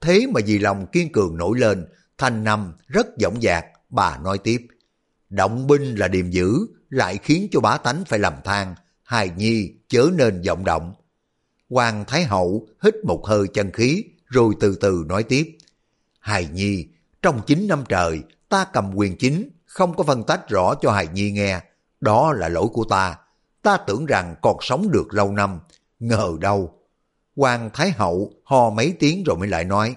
[0.00, 1.86] Thế mà vì lòng kiên cường nổi lên,
[2.18, 4.66] thanh năm rất dõng dạc, bà nói tiếp.
[5.30, 9.72] Động binh là điềm dữ, lại khiến cho bá tánh phải lầm than, hài nhi
[9.88, 10.94] chớ nên vọng động.
[11.70, 15.58] Hoàng Thái Hậu hít một hơi chân khí, rồi từ từ nói tiếp.
[16.18, 16.86] Hài nhi,
[17.22, 21.08] trong 9 năm trời, ta cầm quyền chính, không có phân tách rõ cho hài
[21.08, 21.60] nhi nghe.
[22.00, 23.16] Đó là lỗi của ta.
[23.62, 25.60] Ta tưởng rằng còn sống được lâu năm,
[25.98, 26.80] ngờ đâu.
[27.36, 29.94] Hoàng Thái Hậu ho mấy tiếng rồi mới lại nói,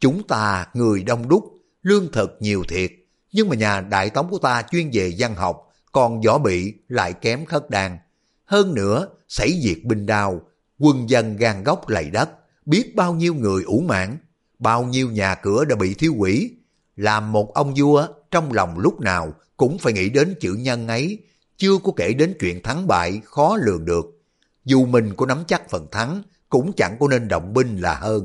[0.00, 1.44] chúng ta người đông đúc,
[1.82, 2.92] lương thực nhiều thiệt,
[3.32, 7.12] nhưng mà nhà đại tống của ta chuyên về văn học, còn võ bị lại
[7.12, 7.98] kém khất đàn.
[8.44, 10.40] Hơn nữa, xảy diệt binh đao,
[10.78, 12.30] quân dân gan góc lầy đất,
[12.66, 14.16] biết bao nhiêu người ủ mãn,
[14.58, 16.56] bao nhiêu nhà cửa đã bị thiêu hủy.
[16.96, 21.18] Làm một ông vua, trong lòng lúc nào cũng phải nghĩ đến chữ nhân ấy,
[21.56, 24.22] chưa có kể đến chuyện thắng bại khó lường được.
[24.64, 28.24] Dù mình có nắm chắc phần thắng, cũng chẳng có nên động binh là hơn.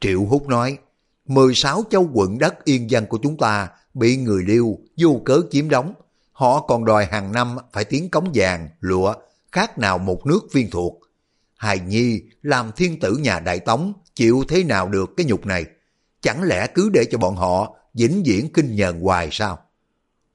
[0.00, 0.78] Triệu Húc nói,
[1.26, 5.68] 16 châu quận đất yên dân của chúng ta bị người liêu vô cớ chiếm
[5.68, 5.94] đóng.
[6.40, 9.14] Họ còn đòi hàng năm phải tiến cống vàng, lụa,
[9.52, 11.00] khác nào một nước viên thuộc.
[11.56, 15.64] Hài Nhi làm thiên tử nhà Đại Tống chịu thế nào được cái nhục này?
[16.20, 19.58] Chẳng lẽ cứ để cho bọn họ vĩnh viễn kinh nhờn hoài sao?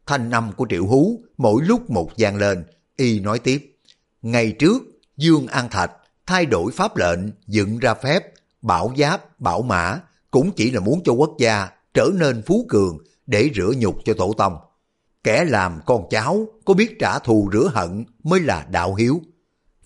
[0.06, 3.78] Thanh âm của Triệu Hú mỗi lúc một gian lên, y nói tiếp.
[4.22, 4.84] Ngày trước,
[5.18, 5.92] Dương An Thạch
[6.26, 10.00] thay đổi pháp lệnh, dựng ra phép, bảo giáp, bảo mã,
[10.32, 14.14] cũng chỉ là muốn cho quốc gia trở nên phú cường để rửa nhục cho
[14.14, 14.58] tổ tông.
[15.26, 19.22] Kẻ làm con cháu có biết trả thù rửa hận mới là đạo hiếu.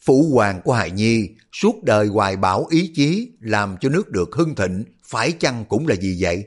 [0.01, 4.29] Phụ hoàng của Hài Nhi suốt đời hoài bảo ý chí làm cho nước được
[4.35, 6.45] hưng thịnh, phải chăng cũng là gì vậy?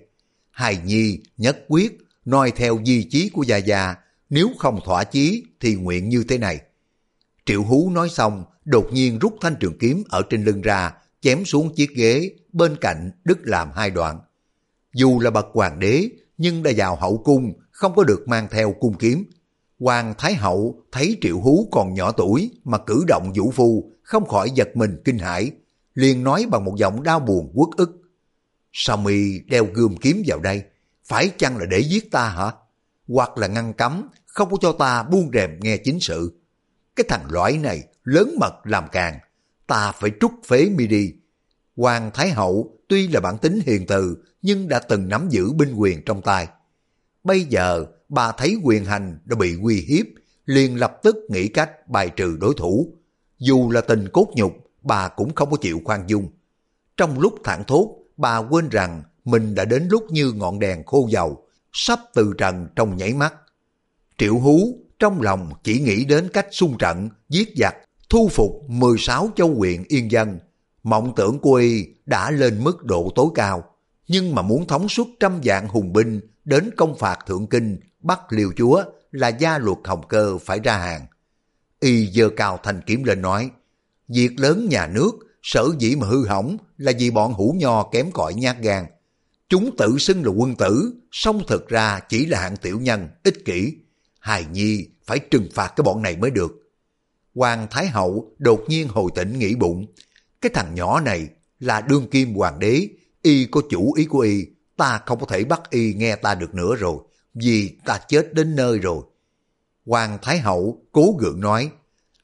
[0.51, 3.95] Hài Nhi nhất quyết noi theo di chí của Gia Gia,
[4.31, 6.61] nếu không thỏa chí thì nguyện như thế này.
[7.47, 11.45] Triệu Hú nói xong, đột nhiên rút thanh trường kiếm ở trên lưng ra, chém
[11.45, 14.21] xuống chiếc ghế bên cạnh đứt làm hai đoạn.
[14.95, 17.53] Dù là bậc hoàng đế, nhưng đã vào hậu cung
[17.83, 19.25] không có được mang theo cung kiếm.
[19.79, 24.27] Hoàng Thái Hậu thấy Triệu Hú còn nhỏ tuổi mà cử động vũ phu, không
[24.27, 25.51] khỏi giật mình kinh hãi,
[25.95, 28.03] liền nói bằng một giọng đau buồn uất ức.
[28.73, 30.63] Sao mi đeo gươm kiếm vào đây?
[31.05, 32.53] Phải chăng là để giết ta hả?
[33.09, 36.41] Hoặc là ngăn cấm, không có cho ta buông rèm nghe chính sự.
[36.97, 39.19] Cái thằng lõi này lớn mật làm càng,
[39.67, 41.13] ta phải trút phế mi đi.
[41.77, 45.75] Hoàng Thái Hậu tuy là bản tính hiền từ, nhưng đã từng nắm giữ binh
[45.75, 46.49] quyền trong tay.
[47.25, 50.07] Bây giờ, bà thấy quyền hành đã bị uy hiếp,
[50.47, 52.95] liền lập tức nghĩ cách bài trừ đối thủ.
[53.39, 54.53] Dù là tình cốt nhục,
[54.83, 56.29] bà cũng không có chịu khoan dung.
[56.97, 61.09] Trong lúc thản thốt, bà quên rằng mình đã đến lúc như ngọn đèn khô
[61.11, 63.35] dầu, sắp từ trần trong nhảy mắt.
[64.19, 67.77] Triệu Hú trong lòng chỉ nghĩ đến cách xung trận, giết giặc,
[68.11, 70.39] thu phục 16 châu huyện yên dân.
[70.83, 73.65] Mộng tưởng của y đã lên mức độ tối cao,
[74.09, 78.21] nhưng mà muốn thống suốt trăm vạn hùng binh đến công phạt thượng kinh, bắt
[78.31, 81.07] liều chúa là gia luật hồng cơ phải ra hàng.
[81.81, 83.51] Y dơ cao thành kiếm lên nói,
[84.09, 85.11] việc lớn nhà nước,
[85.43, 88.87] sở dĩ mà hư hỏng là vì bọn hủ nho kém cỏi nhát gan.
[89.49, 93.45] Chúng tự xưng là quân tử, song thực ra chỉ là hạng tiểu nhân, ích
[93.45, 93.75] kỷ.
[94.21, 96.53] Hài nhi phải trừng phạt cái bọn này mới được.
[97.35, 99.87] Hoàng Thái Hậu đột nhiên hồi tỉnh nghĩ bụng,
[100.41, 101.29] cái thằng nhỏ này
[101.61, 102.89] là đương kim hoàng đế,
[103.23, 104.47] y có chủ ý của y,
[104.83, 106.97] ta không có thể bắt y nghe ta được nữa rồi,
[107.35, 109.05] vì ta chết đến nơi rồi.
[109.87, 111.71] Hoàng Thái Hậu cố gượng nói,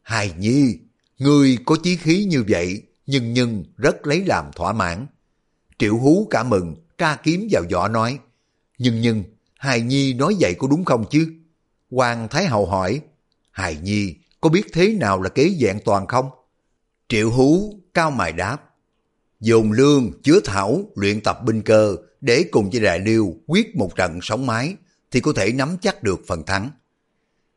[0.02, 0.78] Hài Nhi,
[1.18, 5.06] ngươi có chí khí như vậy, nhưng nhưng rất lấy làm thỏa mãn.
[5.78, 8.18] Triệu Hú cả mừng, tra kiếm vào vỏ nói,
[8.78, 9.24] nhưng nhưng,
[9.58, 11.32] Hài Nhi nói vậy có đúng không chứ?
[11.90, 13.00] Hoàng Thái Hậu hỏi,
[13.50, 16.30] Hài Nhi có biết thế nào là kế dạng toàn không?
[17.08, 18.67] Triệu Hú cao mài đáp,
[19.40, 23.96] dồn lương, chứa thảo, luyện tập binh cơ để cùng với Đại Liêu quyết một
[23.96, 24.74] trận sóng mái
[25.10, 26.70] thì có thể nắm chắc được phần thắng.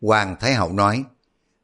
[0.01, 1.03] Hoàng Thái Hậu nói,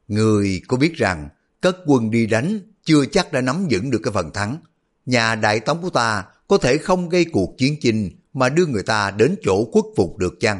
[0.07, 1.29] Người có biết rằng
[1.61, 4.57] cất quân đi đánh chưa chắc đã nắm vững được cái phần thắng.
[5.05, 8.83] Nhà đại tống của ta có thể không gây cuộc chiến chinh mà đưa người
[8.83, 10.59] ta đến chỗ khuất phục được chăng?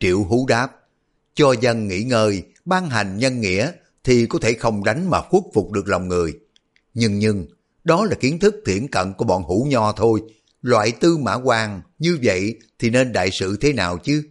[0.00, 0.70] Triệu Hú đáp,
[1.34, 3.72] cho dân nghỉ ngơi, ban hành nhân nghĩa
[4.04, 6.34] thì có thể không đánh mà khuất phục được lòng người.
[6.94, 7.46] Nhưng nhưng,
[7.88, 10.22] đó là kiến thức thiển cận của bọn hủ nho thôi.
[10.62, 14.22] Loại tư mã quan như vậy thì nên đại sự thế nào chứ?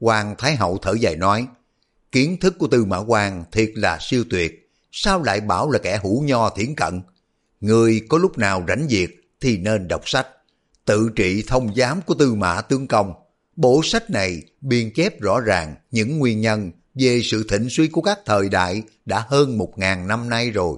[0.00, 1.46] Hoàng Thái Hậu thở dài nói,
[2.12, 5.98] kiến thức của tư mã quan thiệt là siêu tuyệt, sao lại bảo là kẻ
[6.02, 7.00] hủ nho thiển cận?
[7.60, 10.26] Người có lúc nào rảnh việc thì nên đọc sách.
[10.84, 13.12] Tự trị thông giám của tư mã tướng công.
[13.56, 18.02] Bộ sách này biên chép rõ ràng những nguyên nhân về sự thịnh suy của
[18.02, 20.76] các thời đại đã hơn một ngàn năm nay rồi.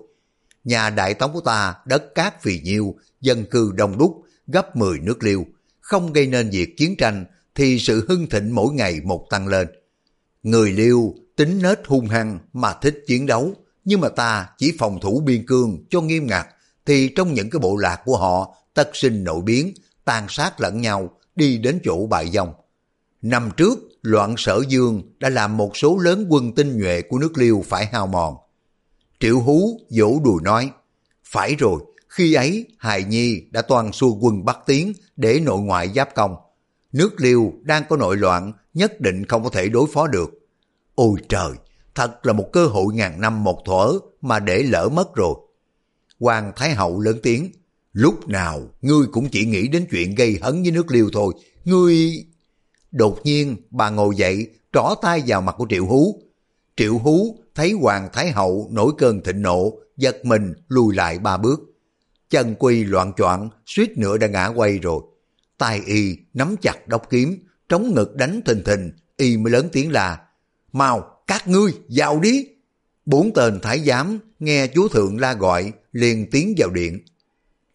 [0.64, 4.98] Nhà đại tống của ta đất cát vì nhiêu, dân cư đông đúc, gấp 10
[4.98, 5.46] nước liêu.
[5.80, 9.68] Không gây nên việc chiến tranh thì sự hưng thịnh mỗi ngày một tăng lên.
[10.42, 13.54] Người liêu tính nết hung hăng mà thích chiến đấu,
[13.84, 16.46] nhưng mà ta chỉ phòng thủ biên cương cho nghiêm ngặt,
[16.86, 20.80] thì trong những cái bộ lạc của họ tất sinh nội biến, tàn sát lẫn
[20.80, 22.52] nhau, đi đến chỗ bại dòng.
[23.22, 27.38] Năm trước, loạn sở dương đã làm một số lớn quân tinh nhuệ của nước
[27.38, 28.36] liêu phải hao mòn.
[29.20, 30.70] Triệu Hú vỗ đùi nói,
[31.24, 35.88] phải rồi, khi ấy Hài Nhi đã toàn xua quân Bắc Tiến để nội ngoại
[35.94, 36.36] giáp công.
[36.92, 40.30] Nước liêu đang có nội loạn, nhất định không có thể đối phó được.
[40.94, 41.50] Ôi trời,
[41.94, 45.34] thật là một cơ hội ngàn năm một thuở mà để lỡ mất rồi.
[46.20, 47.50] Hoàng Thái Hậu lớn tiếng,
[47.92, 52.24] lúc nào ngươi cũng chỉ nghĩ đến chuyện gây hấn với nước liêu thôi, ngươi...
[52.90, 56.22] Đột nhiên bà ngồi dậy, trỏ tay vào mặt của Triệu Hú.
[56.76, 61.36] Triệu Hú thấy Hoàng Thái Hậu nổi cơn thịnh nộ, giật mình lùi lại ba
[61.36, 61.60] bước.
[62.30, 65.02] Chân quy loạn choạng suýt nữa đã ngã quay rồi.
[65.58, 67.38] tài y nắm chặt đốc kiếm,
[67.68, 70.20] trống ngực đánh thình thình, y mới lớn tiếng là
[70.72, 72.46] mau các ngươi vào đi.
[73.06, 77.00] Bốn tên thái giám nghe chúa thượng la gọi liền tiến vào điện.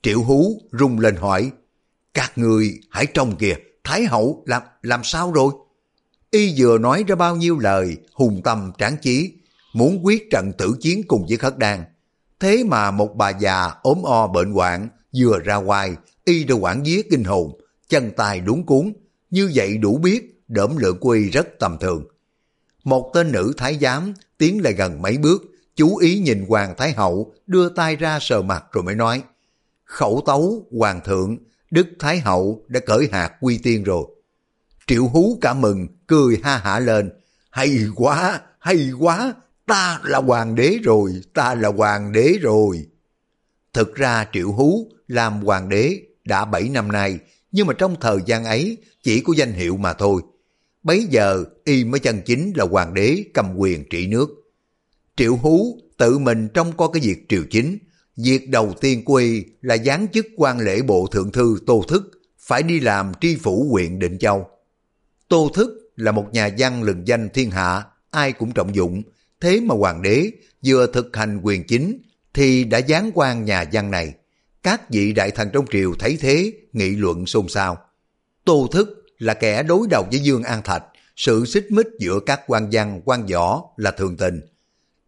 [0.02, 1.52] Triệu Hú rung lên hỏi,
[2.14, 5.54] các người hãy trông kìa, Thái hậu làm làm sao rồi?
[6.32, 9.34] Y vừa nói ra bao nhiêu lời, hùng tâm tráng chí,
[9.76, 11.84] muốn quyết trận tử chiến cùng với khất đan.
[12.40, 15.96] Thế mà một bà già ốm o bệnh hoạn vừa ra ngoài,
[16.26, 17.60] y đã quản vía kinh hồn,
[17.90, 18.94] chân tay đúng cuốn,
[19.30, 22.08] như vậy đủ biết đỡm lượng quy rất tầm thường.
[22.84, 25.42] Một tên nữ thái giám tiến lại gần mấy bước,
[25.76, 29.24] chú ý nhìn Hoàng Thái Hậu, đưa tay ra sờ mặt rồi mới nói,
[29.84, 31.38] khẩu tấu, Hoàng thượng,
[31.72, 34.06] Đức Thái Hậu đã cởi hạt quy tiên rồi.
[34.88, 37.12] Triệu hú cả mừng, cười ha hả lên,
[37.52, 39.34] hay quá, hay quá,
[39.66, 42.86] ta là hoàng đế rồi, ta là hoàng đế rồi.
[43.74, 47.20] Thực ra Triệu Hú làm hoàng đế đã 7 năm nay,
[47.52, 50.22] nhưng mà trong thời gian ấy chỉ có danh hiệu mà thôi.
[50.84, 54.30] Bấy giờ y mới chân chính là hoàng đế cầm quyền trị nước.
[55.16, 57.78] Triệu Hú tự mình trong có cái việc triều chính,
[58.18, 62.12] việc đầu tiên của y là giáng chức quan lễ bộ thượng thư Tô Thức,
[62.40, 64.48] phải đi làm tri phủ huyện Định Châu.
[65.28, 69.02] Tô Thức là một nhà văn lừng danh thiên hạ, ai cũng trọng dụng,
[69.46, 70.32] thế mà hoàng đế
[70.66, 72.02] vừa thực hành quyền chính
[72.34, 74.14] thì đã giáng quan nhà văn này.
[74.64, 77.78] Các vị đại thần trong triều thấy thế, nghị luận xôn xao.
[78.46, 80.84] Tô Thức là kẻ đối đầu với Dương An Thạch,
[81.16, 84.42] sự xích mích giữa các quan văn, quan võ là thường tình.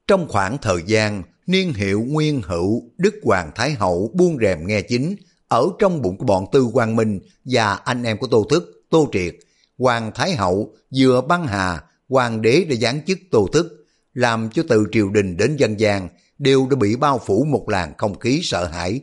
[0.07, 4.81] Trong khoảng thời gian niên hiệu nguyên hữu Đức Hoàng Thái Hậu buông rèm nghe
[4.81, 5.15] chính,
[5.47, 9.09] ở trong bụng của bọn Tư Quang Minh và anh em của Tô Thức, Tô
[9.13, 9.35] Triệt,
[9.77, 13.77] Hoàng Thái Hậu vừa băng hà, Hoàng đế đã giáng chức Tô Thức,
[14.17, 16.09] làm cho từ triều đình đến dân gian
[16.39, 19.01] đều đã bị bao phủ một làn không khí sợ hãi.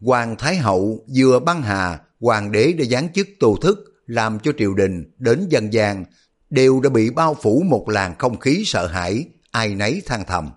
[0.00, 4.52] Hoàng Thái Hậu vừa băng hà, Hoàng đế đã giáng chức Tô Thức, làm cho
[4.58, 6.04] triều đình đến dân gian
[6.50, 10.50] đều đã bị bao phủ một làn không khí sợ hãi, ai nấy than thầm.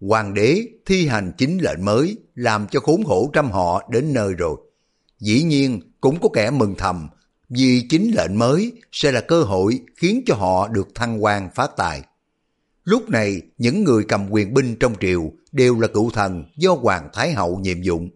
[0.00, 4.34] Hoàng đế thi hành chính lệnh mới làm cho khốn khổ trăm họ đến nơi
[4.34, 4.56] rồi.
[5.18, 7.08] Dĩ nhiên cũng có kẻ mừng thầm
[7.48, 11.70] vì chính lệnh mới sẽ là cơ hội khiến cho họ được thăng quan phát
[11.76, 12.02] tài.
[12.84, 17.08] Lúc này những người cầm quyền binh trong triều đều là cựu thần do Hoàng
[17.12, 18.10] Thái Hậu nhiệm dụng.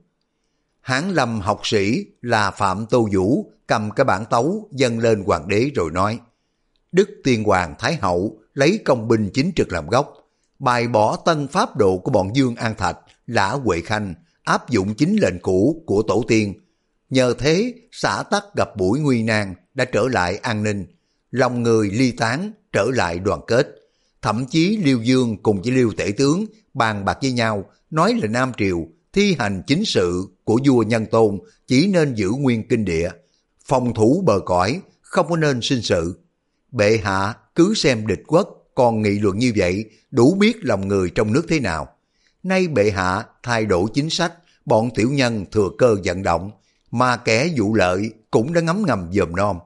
[0.80, 5.48] Hán lâm học sĩ là Phạm Tô Vũ cầm cái bản tấu dâng lên hoàng
[5.48, 6.18] đế rồi nói
[6.92, 10.26] Đức Tiên Hoàng Thái Hậu lấy công binh chính trực làm gốc
[10.58, 14.14] bài bỏ tân pháp độ của bọn Dương An Thạch, Lã Huệ Khanh,
[14.44, 16.54] áp dụng chính lệnh cũ của tổ tiên.
[17.10, 20.86] Nhờ thế, xã tắc gặp buổi nguy nan đã trở lại an ninh,
[21.30, 23.75] lòng người ly tán trở lại đoàn kết.
[24.26, 28.28] Thậm chí Liêu Dương cùng với Liêu Tể Tướng bàn bạc với nhau, nói là
[28.28, 32.84] Nam Triều thi hành chính sự của vua Nhân Tôn chỉ nên giữ nguyên kinh
[32.84, 33.10] địa,
[33.64, 36.20] phòng thủ bờ cõi, không có nên sinh sự.
[36.70, 41.10] Bệ hạ cứ xem địch quốc còn nghị luận như vậy đủ biết lòng người
[41.10, 41.88] trong nước thế nào.
[42.42, 44.32] Nay bệ hạ thay đổi chính sách,
[44.64, 46.50] bọn tiểu nhân thừa cơ vận động,
[46.90, 49.58] mà kẻ vụ lợi cũng đã ngấm ngầm dòm non.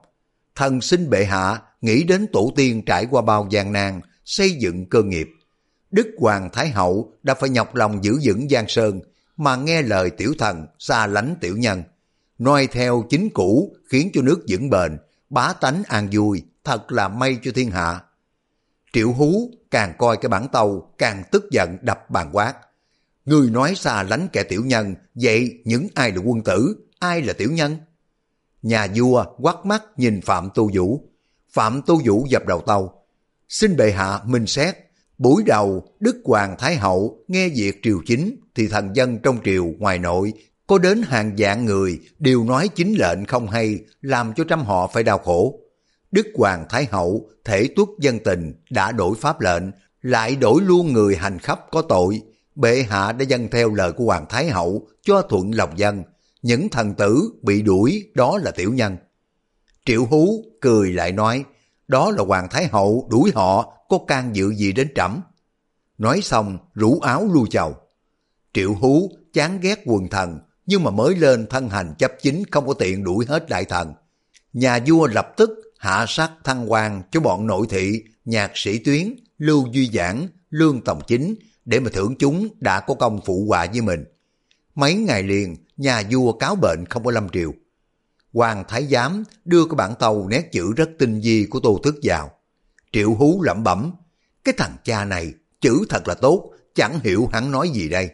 [0.55, 4.01] Thần xin bệ hạ nghĩ đến tổ tiên trải qua bao gian nan,
[4.31, 5.29] xây dựng cơ nghiệp.
[5.91, 9.01] Đức Hoàng Thái Hậu đã phải nhọc lòng giữ vững Giang Sơn,
[9.37, 11.83] mà nghe lời tiểu thần xa lánh tiểu nhân.
[12.37, 14.97] Noi theo chính cũ khiến cho nước vững bền,
[15.29, 18.01] bá tánh an vui, thật là may cho thiên hạ.
[18.93, 22.53] Triệu Hú càng coi cái bản tàu càng tức giận đập bàn quát.
[23.25, 27.33] Người nói xa lánh kẻ tiểu nhân, vậy những ai là quân tử, ai là
[27.33, 27.77] tiểu nhân?
[28.61, 31.09] Nhà vua quắt mắt nhìn Phạm Tu Vũ.
[31.49, 33.00] Phạm Tu Vũ dập đầu tàu.
[33.51, 34.75] Xin bệ hạ minh xét,
[35.17, 39.65] buổi đầu Đức Hoàng Thái Hậu nghe việc triều chính thì thần dân trong triều
[39.65, 40.33] ngoài nội
[40.67, 44.87] có đến hàng vạn người đều nói chính lệnh không hay làm cho trăm họ
[44.93, 45.59] phải đau khổ.
[46.11, 49.63] Đức Hoàng Thái Hậu thể tuất dân tình đã đổi pháp lệnh,
[50.01, 52.21] lại đổi luôn người hành khắp có tội.
[52.55, 56.03] Bệ hạ đã dân theo lời của Hoàng Thái Hậu cho thuận lòng dân.
[56.41, 58.97] Những thần tử bị đuổi đó là tiểu nhân.
[59.85, 61.43] Triệu Hú cười lại nói,
[61.91, 65.21] đó là Hoàng Thái Hậu đuổi họ có can dự gì đến trẫm
[65.97, 67.75] Nói xong rủ áo lui chầu.
[68.53, 72.67] Triệu Hú chán ghét quần thần, nhưng mà mới lên thân hành chấp chính không
[72.67, 73.93] có tiện đuổi hết đại thần.
[74.53, 79.15] Nhà vua lập tức hạ sắc thăng quan cho bọn nội thị, nhạc sĩ tuyến,
[79.37, 81.35] lưu duy giảng, lương tổng chính
[81.65, 84.05] để mà thưởng chúng đã có công phụ họa với mình.
[84.75, 87.53] Mấy ngày liền, nhà vua cáo bệnh không có lâm triều.
[88.33, 91.95] Hoàng Thái Giám đưa cái bản tàu nét chữ rất tinh vi của Tô Thức
[92.03, 92.31] vào.
[92.91, 93.91] Triệu Hú lẩm bẩm,
[94.43, 98.09] cái thằng cha này, chữ thật là tốt, chẳng hiểu hắn nói gì đây.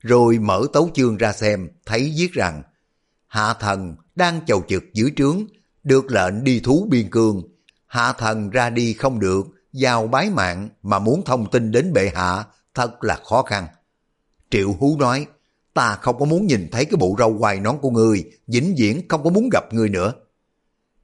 [0.00, 2.62] Rồi mở tấu chương ra xem, thấy viết rằng,
[3.26, 5.46] Hạ thần đang chầu trực dưới trướng,
[5.84, 7.42] được lệnh đi thú biên cương,
[7.86, 12.10] hạ thần ra đi không được, giao bái mạng mà muốn thông tin đến bệ
[12.14, 12.44] hạ
[12.74, 13.66] thật là khó khăn.
[14.50, 15.26] Triệu Hú nói,
[15.74, 19.08] ta không có muốn nhìn thấy cái bộ râu hoài nón của người vĩnh viễn
[19.08, 20.12] không có muốn gặp người nữa.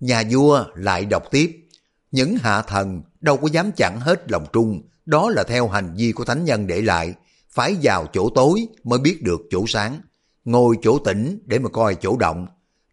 [0.00, 1.68] Nhà vua lại đọc tiếp,
[2.10, 6.12] những hạ thần đâu có dám chặn hết lòng trung, đó là theo hành vi
[6.12, 7.14] của thánh nhân để lại,
[7.50, 10.00] phải vào chỗ tối mới biết được chỗ sáng,
[10.44, 12.46] ngồi chỗ tĩnh để mà coi chỗ động,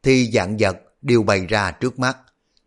[0.03, 2.17] thì dạng vật đều bày ra trước mắt.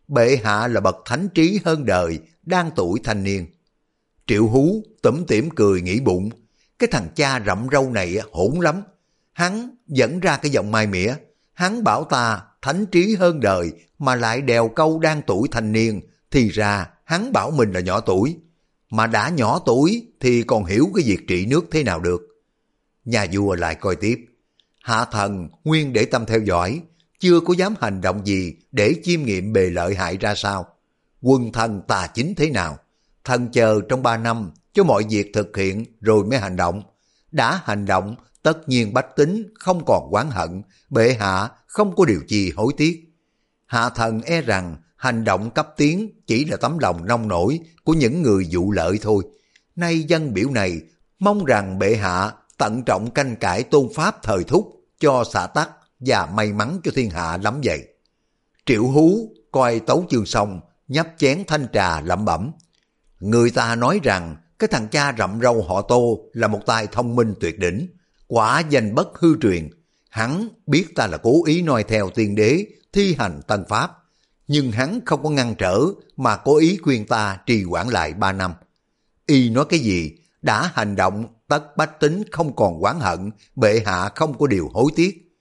[0.07, 3.47] Bệ hạ là bậc thánh trí hơn đời, đang tuổi thanh niên.
[4.27, 6.29] Triệu hú tẩm tỉm cười nghĩ bụng,
[6.79, 8.81] cái thằng cha rậm râu này hỗn lắm.
[9.33, 11.13] Hắn dẫn ra cái giọng mai mỉa,
[11.53, 16.01] hắn bảo ta thánh trí hơn đời mà lại đèo câu đang tuổi thanh niên,
[16.31, 18.37] thì ra hắn bảo mình là nhỏ tuổi.
[18.89, 22.21] Mà đã nhỏ tuổi thì còn hiểu cái việc trị nước thế nào được.
[23.05, 24.25] Nhà vua lại coi tiếp.
[24.83, 26.81] Hạ thần nguyên để tâm theo dõi,
[27.19, 30.67] chưa có dám hành động gì để chiêm nghiệm bề lợi hại ra sao.
[31.21, 32.77] Quân thần tà chính thế nào?
[33.23, 36.83] Thần chờ trong ba năm cho mọi việc thực hiện rồi mới hành động.
[37.31, 42.05] Đã hành động, tất nhiên bách tính không còn oán hận, bệ hạ không có
[42.05, 43.07] điều gì hối tiếc.
[43.65, 47.93] Hạ thần e rằng hành động cấp tiến chỉ là tấm lòng nông nổi của
[47.93, 49.23] những người dụ lợi thôi.
[49.75, 50.81] Nay dân biểu này
[51.19, 55.69] mong rằng bệ hạ tận trọng canh cải tôn pháp thời thúc cho xã tắc
[55.99, 57.87] và may mắn cho thiên hạ lắm vậy.
[58.65, 62.51] Triệu hú coi tấu chương xong, nhấp chén thanh trà lẩm bẩm.
[63.19, 67.15] Người ta nói rằng cái thằng cha rậm râu họ tô là một tài thông
[67.15, 67.87] minh tuyệt đỉnh,
[68.33, 69.69] quả danh bất hư truyền.
[70.09, 73.91] Hắn biết ta là cố ý noi theo tiên đế, thi hành tân pháp,
[74.47, 75.79] nhưng hắn không có ngăn trở
[76.17, 78.53] mà cố ý khuyên ta trì quản lại ba năm.
[79.25, 80.11] Y nói cái gì,
[80.41, 84.69] đã hành động tất bách tính không còn oán hận, bệ hạ không có điều
[84.73, 85.37] hối tiếc.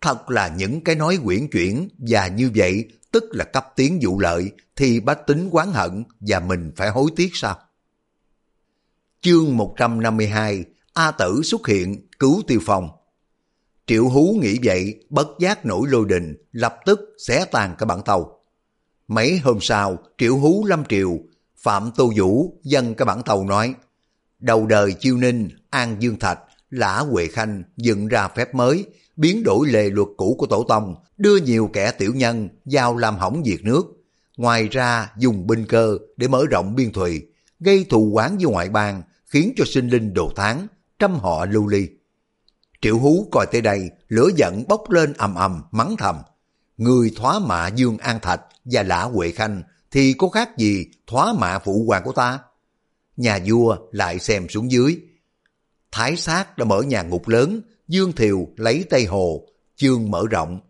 [0.00, 4.18] Thật là những cái nói quyển chuyển và như vậy tức là cấp tiến dụ
[4.18, 7.58] lợi thì bách tính quán hận và mình phải hối tiếc sao?
[9.20, 10.64] Chương 152
[10.94, 12.88] A Tử xuất hiện cứu tiêu phong
[13.86, 18.02] Triệu Hú nghĩ vậy bất giác nổi lôi đình lập tức xé tàn cái bản
[18.02, 18.40] tàu.
[19.08, 21.18] Mấy hôm sau Triệu Hú lâm triều
[21.58, 23.74] Phạm Tô Vũ dân cái bản tàu nói
[24.38, 26.38] đầu đời chiêu ninh An Dương Thạch
[26.70, 30.94] Lã Huệ Khanh dựng ra phép mới biến đổi lề luật cũ của tổ tông,
[31.16, 33.82] đưa nhiều kẻ tiểu nhân giao làm hỏng việc nước.
[34.36, 37.22] Ngoài ra dùng binh cơ để mở rộng biên thùy,
[37.60, 40.66] gây thù quán với ngoại bang, khiến cho sinh linh đồ tháng,
[40.98, 41.88] trăm họ lưu ly.
[42.82, 46.16] Triệu Hú coi tới đây, lửa giận bốc lên ầm ầm mắng thầm.
[46.76, 51.32] Người thoá mạ Dương An Thạch và Lã Huệ Khanh thì có khác gì thoá
[51.32, 52.38] mạ phụ hoàng của ta?
[53.16, 55.00] Nhà vua lại xem xuống dưới.
[55.92, 60.60] Thái sát đã mở nhà ngục lớn, Dương Thiều lấy Tây Hồ, chương mở rộng.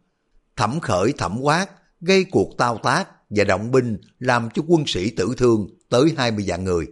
[0.56, 1.66] Thẩm khởi thẩm quát,
[2.00, 6.44] gây cuộc tao tác và động binh làm cho quân sĩ tử thương tới 20
[6.48, 6.86] vạn người.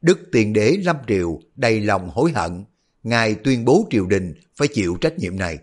[0.00, 2.64] Đức tiền đế Lâm Triều đầy lòng hối hận,
[3.02, 5.58] ngài tuyên bố triều đình phải chịu trách nhiệm này.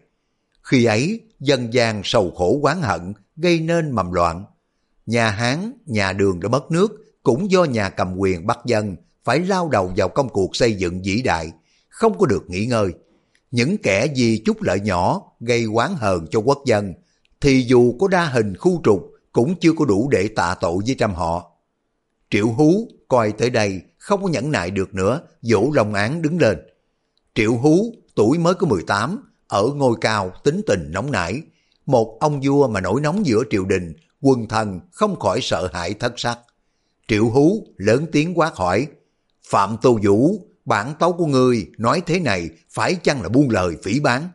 [0.64, 4.46] Khi ấy, dân gian sầu khổ quán hận, gây nên mầm loạn.
[5.06, 9.40] Nhà Hán, nhà đường đã mất nước, cũng do nhà cầm quyền bắt dân phải
[9.40, 11.52] lao đầu vào công cuộc xây dựng vĩ đại,
[11.90, 12.92] không có được nghỉ ngơi
[13.56, 16.94] những kẻ vì chút lợi nhỏ gây quán hờn cho quốc dân,
[17.42, 20.96] thì dù có đa hình khu trục cũng chưa có đủ để tạ tội với
[21.00, 21.52] trăm họ.
[22.30, 26.40] Triệu Hú coi tới đây không có nhẫn nại được nữa, dỗ lòng án đứng
[26.40, 26.58] lên.
[27.36, 31.42] Triệu Hú tuổi mới có 18, ở ngôi cao tính tình nóng nảy.
[31.86, 35.94] Một ông vua mà nổi nóng giữa triều đình, quân thần không khỏi sợ hãi
[35.94, 36.40] thất sắc.
[37.08, 38.88] Triệu Hú lớn tiếng quát hỏi,
[39.50, 43.76] Phạm Tô Vũ bản tấu của ngươi nói thế này phải chăng là buông lời
[43.84, 44.30] phỉ bán?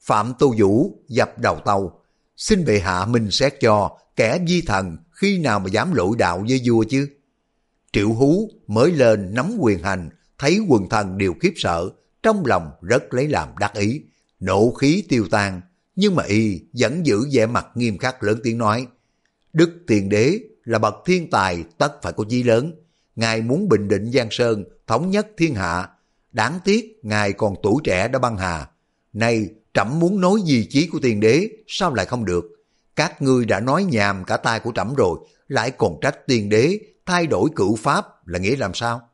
[0.00, 2.00] Phạm Tô Vũ dập đầu tàu,
[2.36, 6.44] xin bệ hạ minh xét cho kẻ di thần khi nào mà dám lỗi đạo
[6.48, 7.08] với vua chứ?
[7.92, 11.90] Triệu Hú mới lên nắm quyền hành, thấy quần thần đều khiếp sợ,
[12.24, 14.02] trong lòng rất lấy làm đắc ý,
[14.40, 15.60] nộ khí tiêu tan,
[15.96, 18.86] nhưng mà y vẫn giữ vẻ mặt nghiêm khắc lớn tiếng nói,
[19.52, 22.72] Đức Tiền Đế là bậc thiên tài tất phải có chí lớn,
[23.16, 25.88] Ngài muốn bình định Giang Sơn, thống nhất thiên hạ.
[26.32, 28.68] Đáng tiếc, Ngài còn tuổi trẻ đã băng hà.
[29.12, 32.44] Nay, trẫm muốn nói gì chí của tiền đế, sao lại không được?
[32.96, 35.18] Các ngươi đã nói nhàm cả tai của trẫm rồi,
[35.48, 39.08] lại còn trách tiền đế thay đổi cửu pháp là nghĩa làm sao?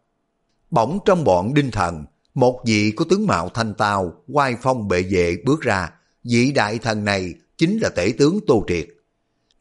[0.71, 2.05] Bỗng trong bọn đinh thần,
[2.35, 5.93] một vị có tướng mạo thanh tao, quai phong bệ vệ bước ra.
[6.25, 8.89] Vị đại thần này chính là tể tướng Tô Triệt.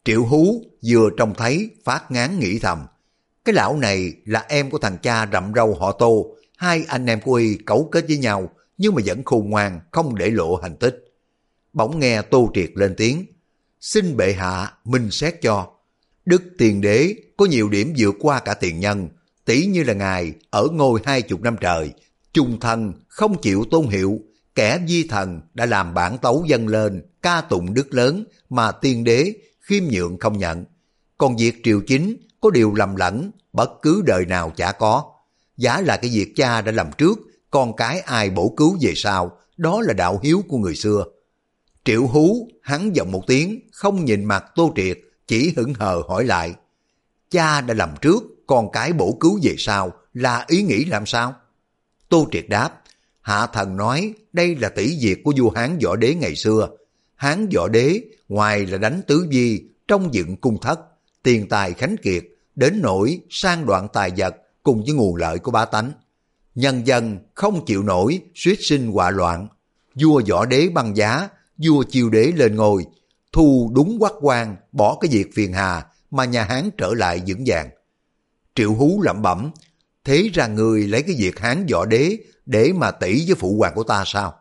[0.05, 2.85] Triệu Hú vừa trông thấy phát ngán nghĩ thầm,
[3.45, 7.21] cái lão này là em của thằng cha rậm râu họ Tô, hai anh em
[7.21, 10.75] của y cấu kết với nhau, nhưng mà vẫn khôn ngoan, không để lộ hành
[10.75, 11.05] tích.
[11.73, 13.25] Bỗng nghe Tô Triệt lên tiếng,
[13.81, 15.67] xin bệ hạ minh xét cho.
[16.25, 19.09] Đức tiền đế có nhiều điểm vượt qua cả tiền nhân,
[19.45, 21.91] tỷ như là ngài ở ngôi hai chục năm trời,
[22.33, 24.19] trung thần không chịu tôn hiệu,
[24.55, 29.03] kẻ di thần đã làm bản tấu dâng lên, ca tụng đức lớn mà tiên
[29.03, 30.65] đế khiêm nhượng không nhận.
[31.17, 35.03] Còn việc triều chính có điều lầm lẫn, bất cứ đời nào chả có.
[35.57, 37.19] Giả là cái việc cha đã làm trước,
[37.51, 41.05] con cái ai bổ cứu về sau, đó là đạo hiếu của người xưa.
[41.85, 46.25] Triệu hú hắn giọng một tiếng, không nhìn mặt Tô Triệt, chỉ hững hờ hỏi
[46.25, 46.53] lại.
[47.29, 51.35] Cha đã làm trước, con cái bổ cứu về sau, là ý nghĩ làm sao?
[52.09, 52.81] Tô Triệt đáp,
[53.21, 56.69] Hạ thần nói đây là tỷ diệt của vua Hán võ đế ngày xưa.
[57.15, 60.79] Hán võ đế ngoài là đánh tứ di, trong dựng cung thất,
[61.23, 62.23] tiền tài khánh kiệt,
[62.55, 65.91] đến nỗi sang đoạn tài vật cùng với nguồn lợi của ba tánh.
[66.55, 69.47] Nhân dân không chịu nổi, suýt sinh họa loạn.
[69.95, 72.85] Vua võ đế băng giá, vua chiêu đế lên ngôi,
[73.31, 77.43] thu đúng quắc quan, bỏ cái việc phiền hà mà nhà Hán trở lại vững
[77.45, 77.69] vàng.
[78.55, 79.51] Triệu Hú lẩm bẩm,
[80.09, 83.73] thế ra người lấy cái việc Hán võ đế để mà tỷ với phụ hoàng
[83.75, 84.33] của ta sao?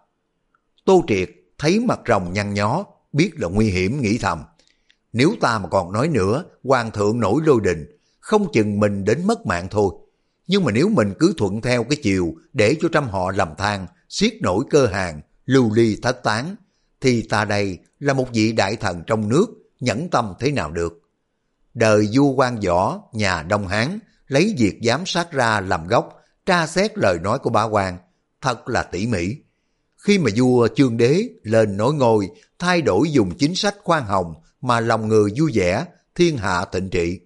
[0.84, 4.42] Tô Triệt thấy mặt rồng nhăn nhó, biết là nguy hiểm nghĩ thầm.
[5.12, 7.86] Nếu ta mà còn nói nữa, hoàng thượng nổi lôi đình,
[8.20, 9.92] không chừng mình đến mất mạng thôi.
[10.46, 13.86] Nhưng mà nếu mình cứ thuận theo cái chiều để cho trăm họ làm than,
[14.08, 16.56] siết nổi cơ hàng, lưu ly thất tán,
[17.00, 19.46] thì ta đây là một vị đại thần trong nước,
[19.80, 21.02] nhẫn tâm thế nào được.
[21.74, 23.98] Đời vua quan võ, nhà Đông Hán,
[24.28, 27.98] lấy việc giám sát ra làm gốc, tra xét lời nói của bá quan,
[28.40, 29.36] thật là tỉ mỉ.
[29.96, 34.34] Khi mà vua chương đế lên nối ngôi, thay đổi dùng chính sách khoan hồng
[34.60, 37.20] mà lòng người vui vẻ, thiên hạ tịnh trị.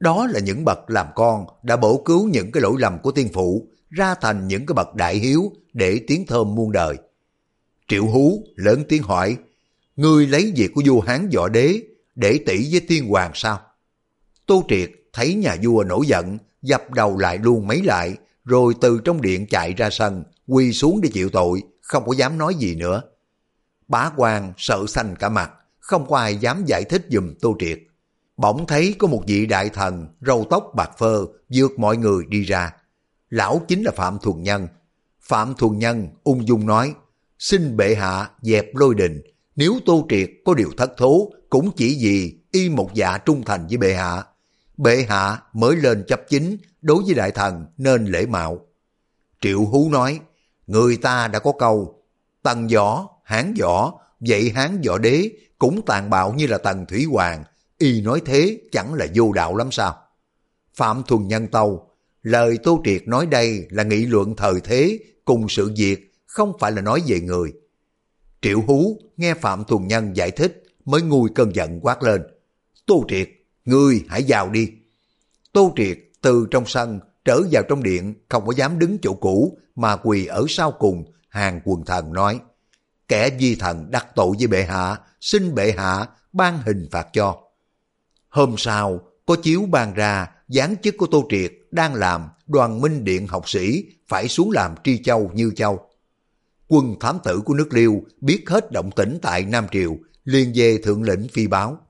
[0.00, 3.28] Đó là những bậc làm con đã bổ cứu những cái lỗi lầm của tiên
[3.32, 6.96] phụ, ra thành những cái bậc đại hiếu để tiếng thơm muôn đời.
[7.88, 9.36] Triệu Hú lớn tiếng hỏi,
[9.96, 11.80] ngươi lấy việc của vua Hán võ đế
[12.14, 13.60] để tỷ với tiên hoàng sao?
[14.46, 19.00] Tô Triệt thấy nhà vua nổi giận, dập đầu lại luôn mấy lại, rồi từ
[19.04, 22.74] trong điện chạy ra sân, quỳ xuống để chịu tội, không có dám nói gì
[22.74, 23.02] nữa.
[23.88, 27.78] Bá quan sợ xanh cả mặt, không có ai dám giải thích dùm Tô Triệt.
[28.36, 32.42] Bỗng thấy có một vị đại thần, râu tóc bạc phơ, vượt mọi người đi
[32.42, 32.72] ra.
[33.30, 34.68] Lão chính là Phạm Thuần Nhân.
[35.20, 36.94] Phạm Thuần Nhân ung dung nói,
[37.38, 39.22] xin bệ hạ dẹp lôi đình,
[39.56, 43.66] nếu Tô Triệt có điều thất thố, cũng chỉ vì y một dạ trung thành
[43.66, 44.24] với bệ hạ.
[44.76, 48.66] Bệ hạ mới lên chấp chính, đối với đại thần nên lễ mạo.
[49.40, 50.20] Triệu Hú nói,
[50.66, 52.02] người ta đã có câu,
[52.42, 57.04] tần võ, hán võ, vậy hán võ đế cũng tàn bạo như là tần thủy
[57.04, 57.44] hoàng,
[57.78, 59.96] y nói thế chẳng là vô đạo lắm sao.
[60.74, 61.90] Phạm Thuần Nhân Tâu,
[62.22, 66.72] lời Tô Triệt nói đây là nghị luận thời thế cùng sự việc, không phải
[66.72, 67.52] là nói về người.
[68.42, 72.22] Triệu Hú nghe Phạm Thuần Nhân giải thích mới nguôi cơn giận quát lên.
[72.86, 73.28] Tô Triệt,
[73.66, 74.72] ngươi hãy vào đi.
[75.52, 79.58] Tô Triệt từ trong sân trở vào trong điện, không có dám đứng chỗ cũ,
[79.74, 82.40] mà quỳ ở sau cùng, hàng quần thần nói,
[83.08, 87.36] kẻ di thần đắc tội với bệ hạ, xin bệ hạ ban hình phạt cho.
[88.28, 93.04] Hôm sau, có chiếu ban ra, giáng chức của tô triệt đang làm đoàn minh
[93.04, 95.80] điện học sĩ phải xuống làm tri châu như châu.
[96.68, 100.78] Quân thám tử của nước liêu biết hết động tĩnh tại nam triều, liền về
[100.78, 101.85] thượng lĩnh phi báo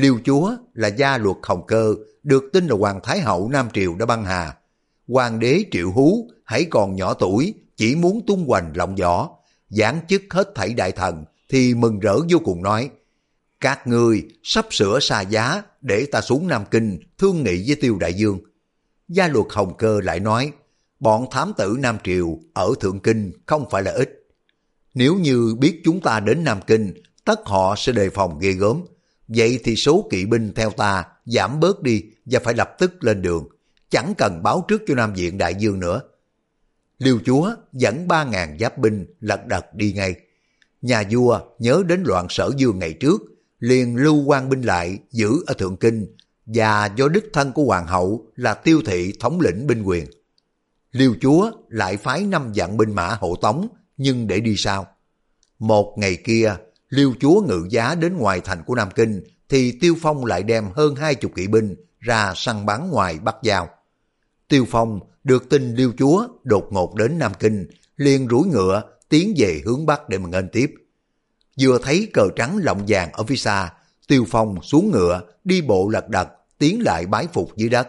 [0.00, 3.94] liêu chúa là gia luật hồng cơ được tin là Hoàng Thái Hậu Nam Triều
[3.94, 4.56] đã băng hà.
[5.08, 9.30] Hoàng đế Triệu Hú hãy còn nhỏ tuổi, chỉ muốn tung hoành lộng võ,
[9.68, 12.90] giáng chức hết thảy đại thần, thì mừng rỡ vô cùng nói,
[13.60, 17.98] các ngươi sắp sửa xa giá để ta xuống Nam Kinh thương nghị với Tiêu
[17.98, 18.40] Đại Dương.
[19.08, 20.52] Gia luật Hồng Cơ lại nói,
[21.00, 24.26] bọn thám tử Nam Triều ở Thượng Kinh không phải là ít.
[24.94, 26.94] Nếu như biết chúng ta đến Nam Kinh,
[27.24, 28.82] tất họ sẽ đề phòng ghê gớm.
[29.34, 33.22] Vậy thì số kỵ binh theo ta giảm bớt đi và phải lập tức lên
[33.22, 33.48] đường,
[33.90, 36.00] chẳng cần báo trước cho Nam Diện Đại Dương nữa.
[36.98, 40.14] Liêu chúa dẫn ba ngàn giáp binh lật đật đi ngay.
[40.82, 43.22] Nhà vua nhớ đến loạn sở dương ngày trước,
[43.58, 46.06] liền lưu quan binh lại giữ ở Thượng Kinh
[46.46, 50.06] và do đích thân của hoàng hậu là tiêu thị thống lĩnh binh quyền.
[50.92, 54.86] Liêu chúa lại phái năm vạn binh mã hộ tống nhưng để đi sao?
[55.58, 56.56] Một ngày kia,
[56.90, 60.64] Liêu chúa ngự giá đến ngoài thành của Nam Kinh thì Tiêu Phong lại đem
[60.74, 63.68] hơn hai chục kỵ binh ra săn bắn ngoài Bắc Giao.
[64.48, 67.66] Tiêu Phong được tin Liêu Chúa đột ngột đến Nam Kinh,
[67.96, 70.74] liền rủi ngựa tiến về hướng Bắc để mà nghênh tiếp.
[71.60, 73.72] Vừa thấy cờ trắng lộng vàng ở phía xa,
[74.08, 76.28] Tiêu Phong xuống ngựa, đi bộ lật đật,
[76.58, 77.88] tiến lại bái phục dưới đất.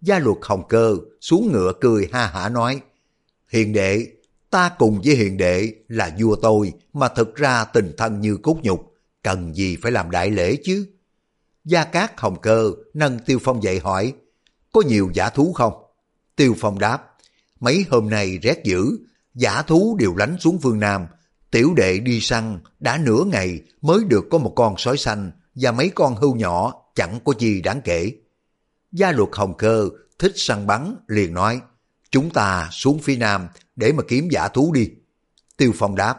[0.00, 2.80] Gia luật hồng cơ xuống ngựa cười ha hả nói,
[3.48, 4.06] Hiền đệ,
[4.56, 8.56] ta cùng với hiền đệ là vua tôi mà thực ra tình thân như cốt
[8.62, 10.86] nhục, cần gì phải làm đại lễ chứ?
[11.64, 14.12] Gia Cát Hồng Cơ nâng Tiêu Phong dậy hỏi,
[14.72, 15.72] có nhiều giả thú không?
[16.36, 17.14] Tiêu Phong đáp,
[17.60, 18.98] mấy hôm nay rét dữ,
[19.34, 21.06] giả thú đều lánh xuống phương Nam,
[21.50, 25.72] tiểu đệ đi săn đã nửa ngày mới được có một con sói xanh và
[25.72, 28.12] mấy con hưu nhỏ chẳng có gì đáng kể.
[28.92, 29.88] Gia luật hồng cơ
[30.18, 31.60] thích săn bắn liền nói,
[32.10, 34.90] chúng ta xuống phía Nam để mà kiếm giả thú đi.
[35.56, 36.18] Tiêu Phong đáp,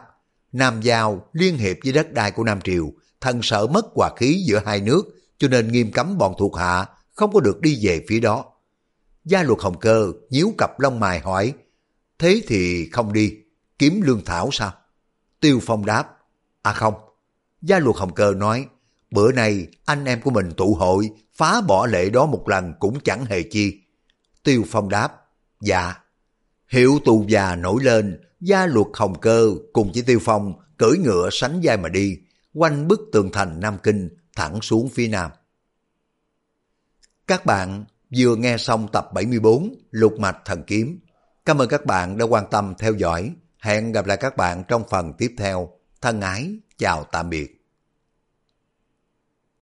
[0.52, 4.44] Nam Giao liên hiệp với đất đai của Nam Triều, thần sợ mất hòa khí
[4.46, 5.02] giữa hai nước,
[5.38, 8.44] cho nên nghiêm cấm bọn thuộc hạ không có được đi về phía đó.
[9.24, 11.54] Gia luật hồng cơ nhíu cặp lông mài hỏi,
[12.18, 13.34] thế thì không đi,
[13.78, 14.72] kiếm lương thảo sao?
[15.40, 16.16] Tiêu Phong đáp,
[16.62, 16.94] à không.
[17.62, 18.66] Gia luật hồng cơ nói,
[19.10, 23.00] bữa nay anh em của mình tụ hội, phá bỏ lệ đó một lần cũng
[23.00, 23.80] chẳng hề chi.
[24.42, 25.12] Tiêu Phong đáp,
[25.60, 25.94] dạ.
[26.68, 31.28] Hiệu tù già nổi lên, gia luật hồng cơ cùng với Tiêu Phong cưỡi ngựa
[31.32, 32.18] sánh vai mà đi,
[32.54, 35.30] quanh bức tường thành Nam Kinh thẳng xuống phía Nam.
[37.26, 37.84] Các bạn
[38.16, 41.00] vừa nghe xong tập 74 Lục Mạch Thần Kiếm.
[41.44, 43.34] Cảm ơn các bạn đã quan tâm theo dõi.
[43.60, 45.70] Hẹn gặp lại các bạn trong phần tiếp theo.
[46.00, 47.57] Thân ái, chào tạm biệt.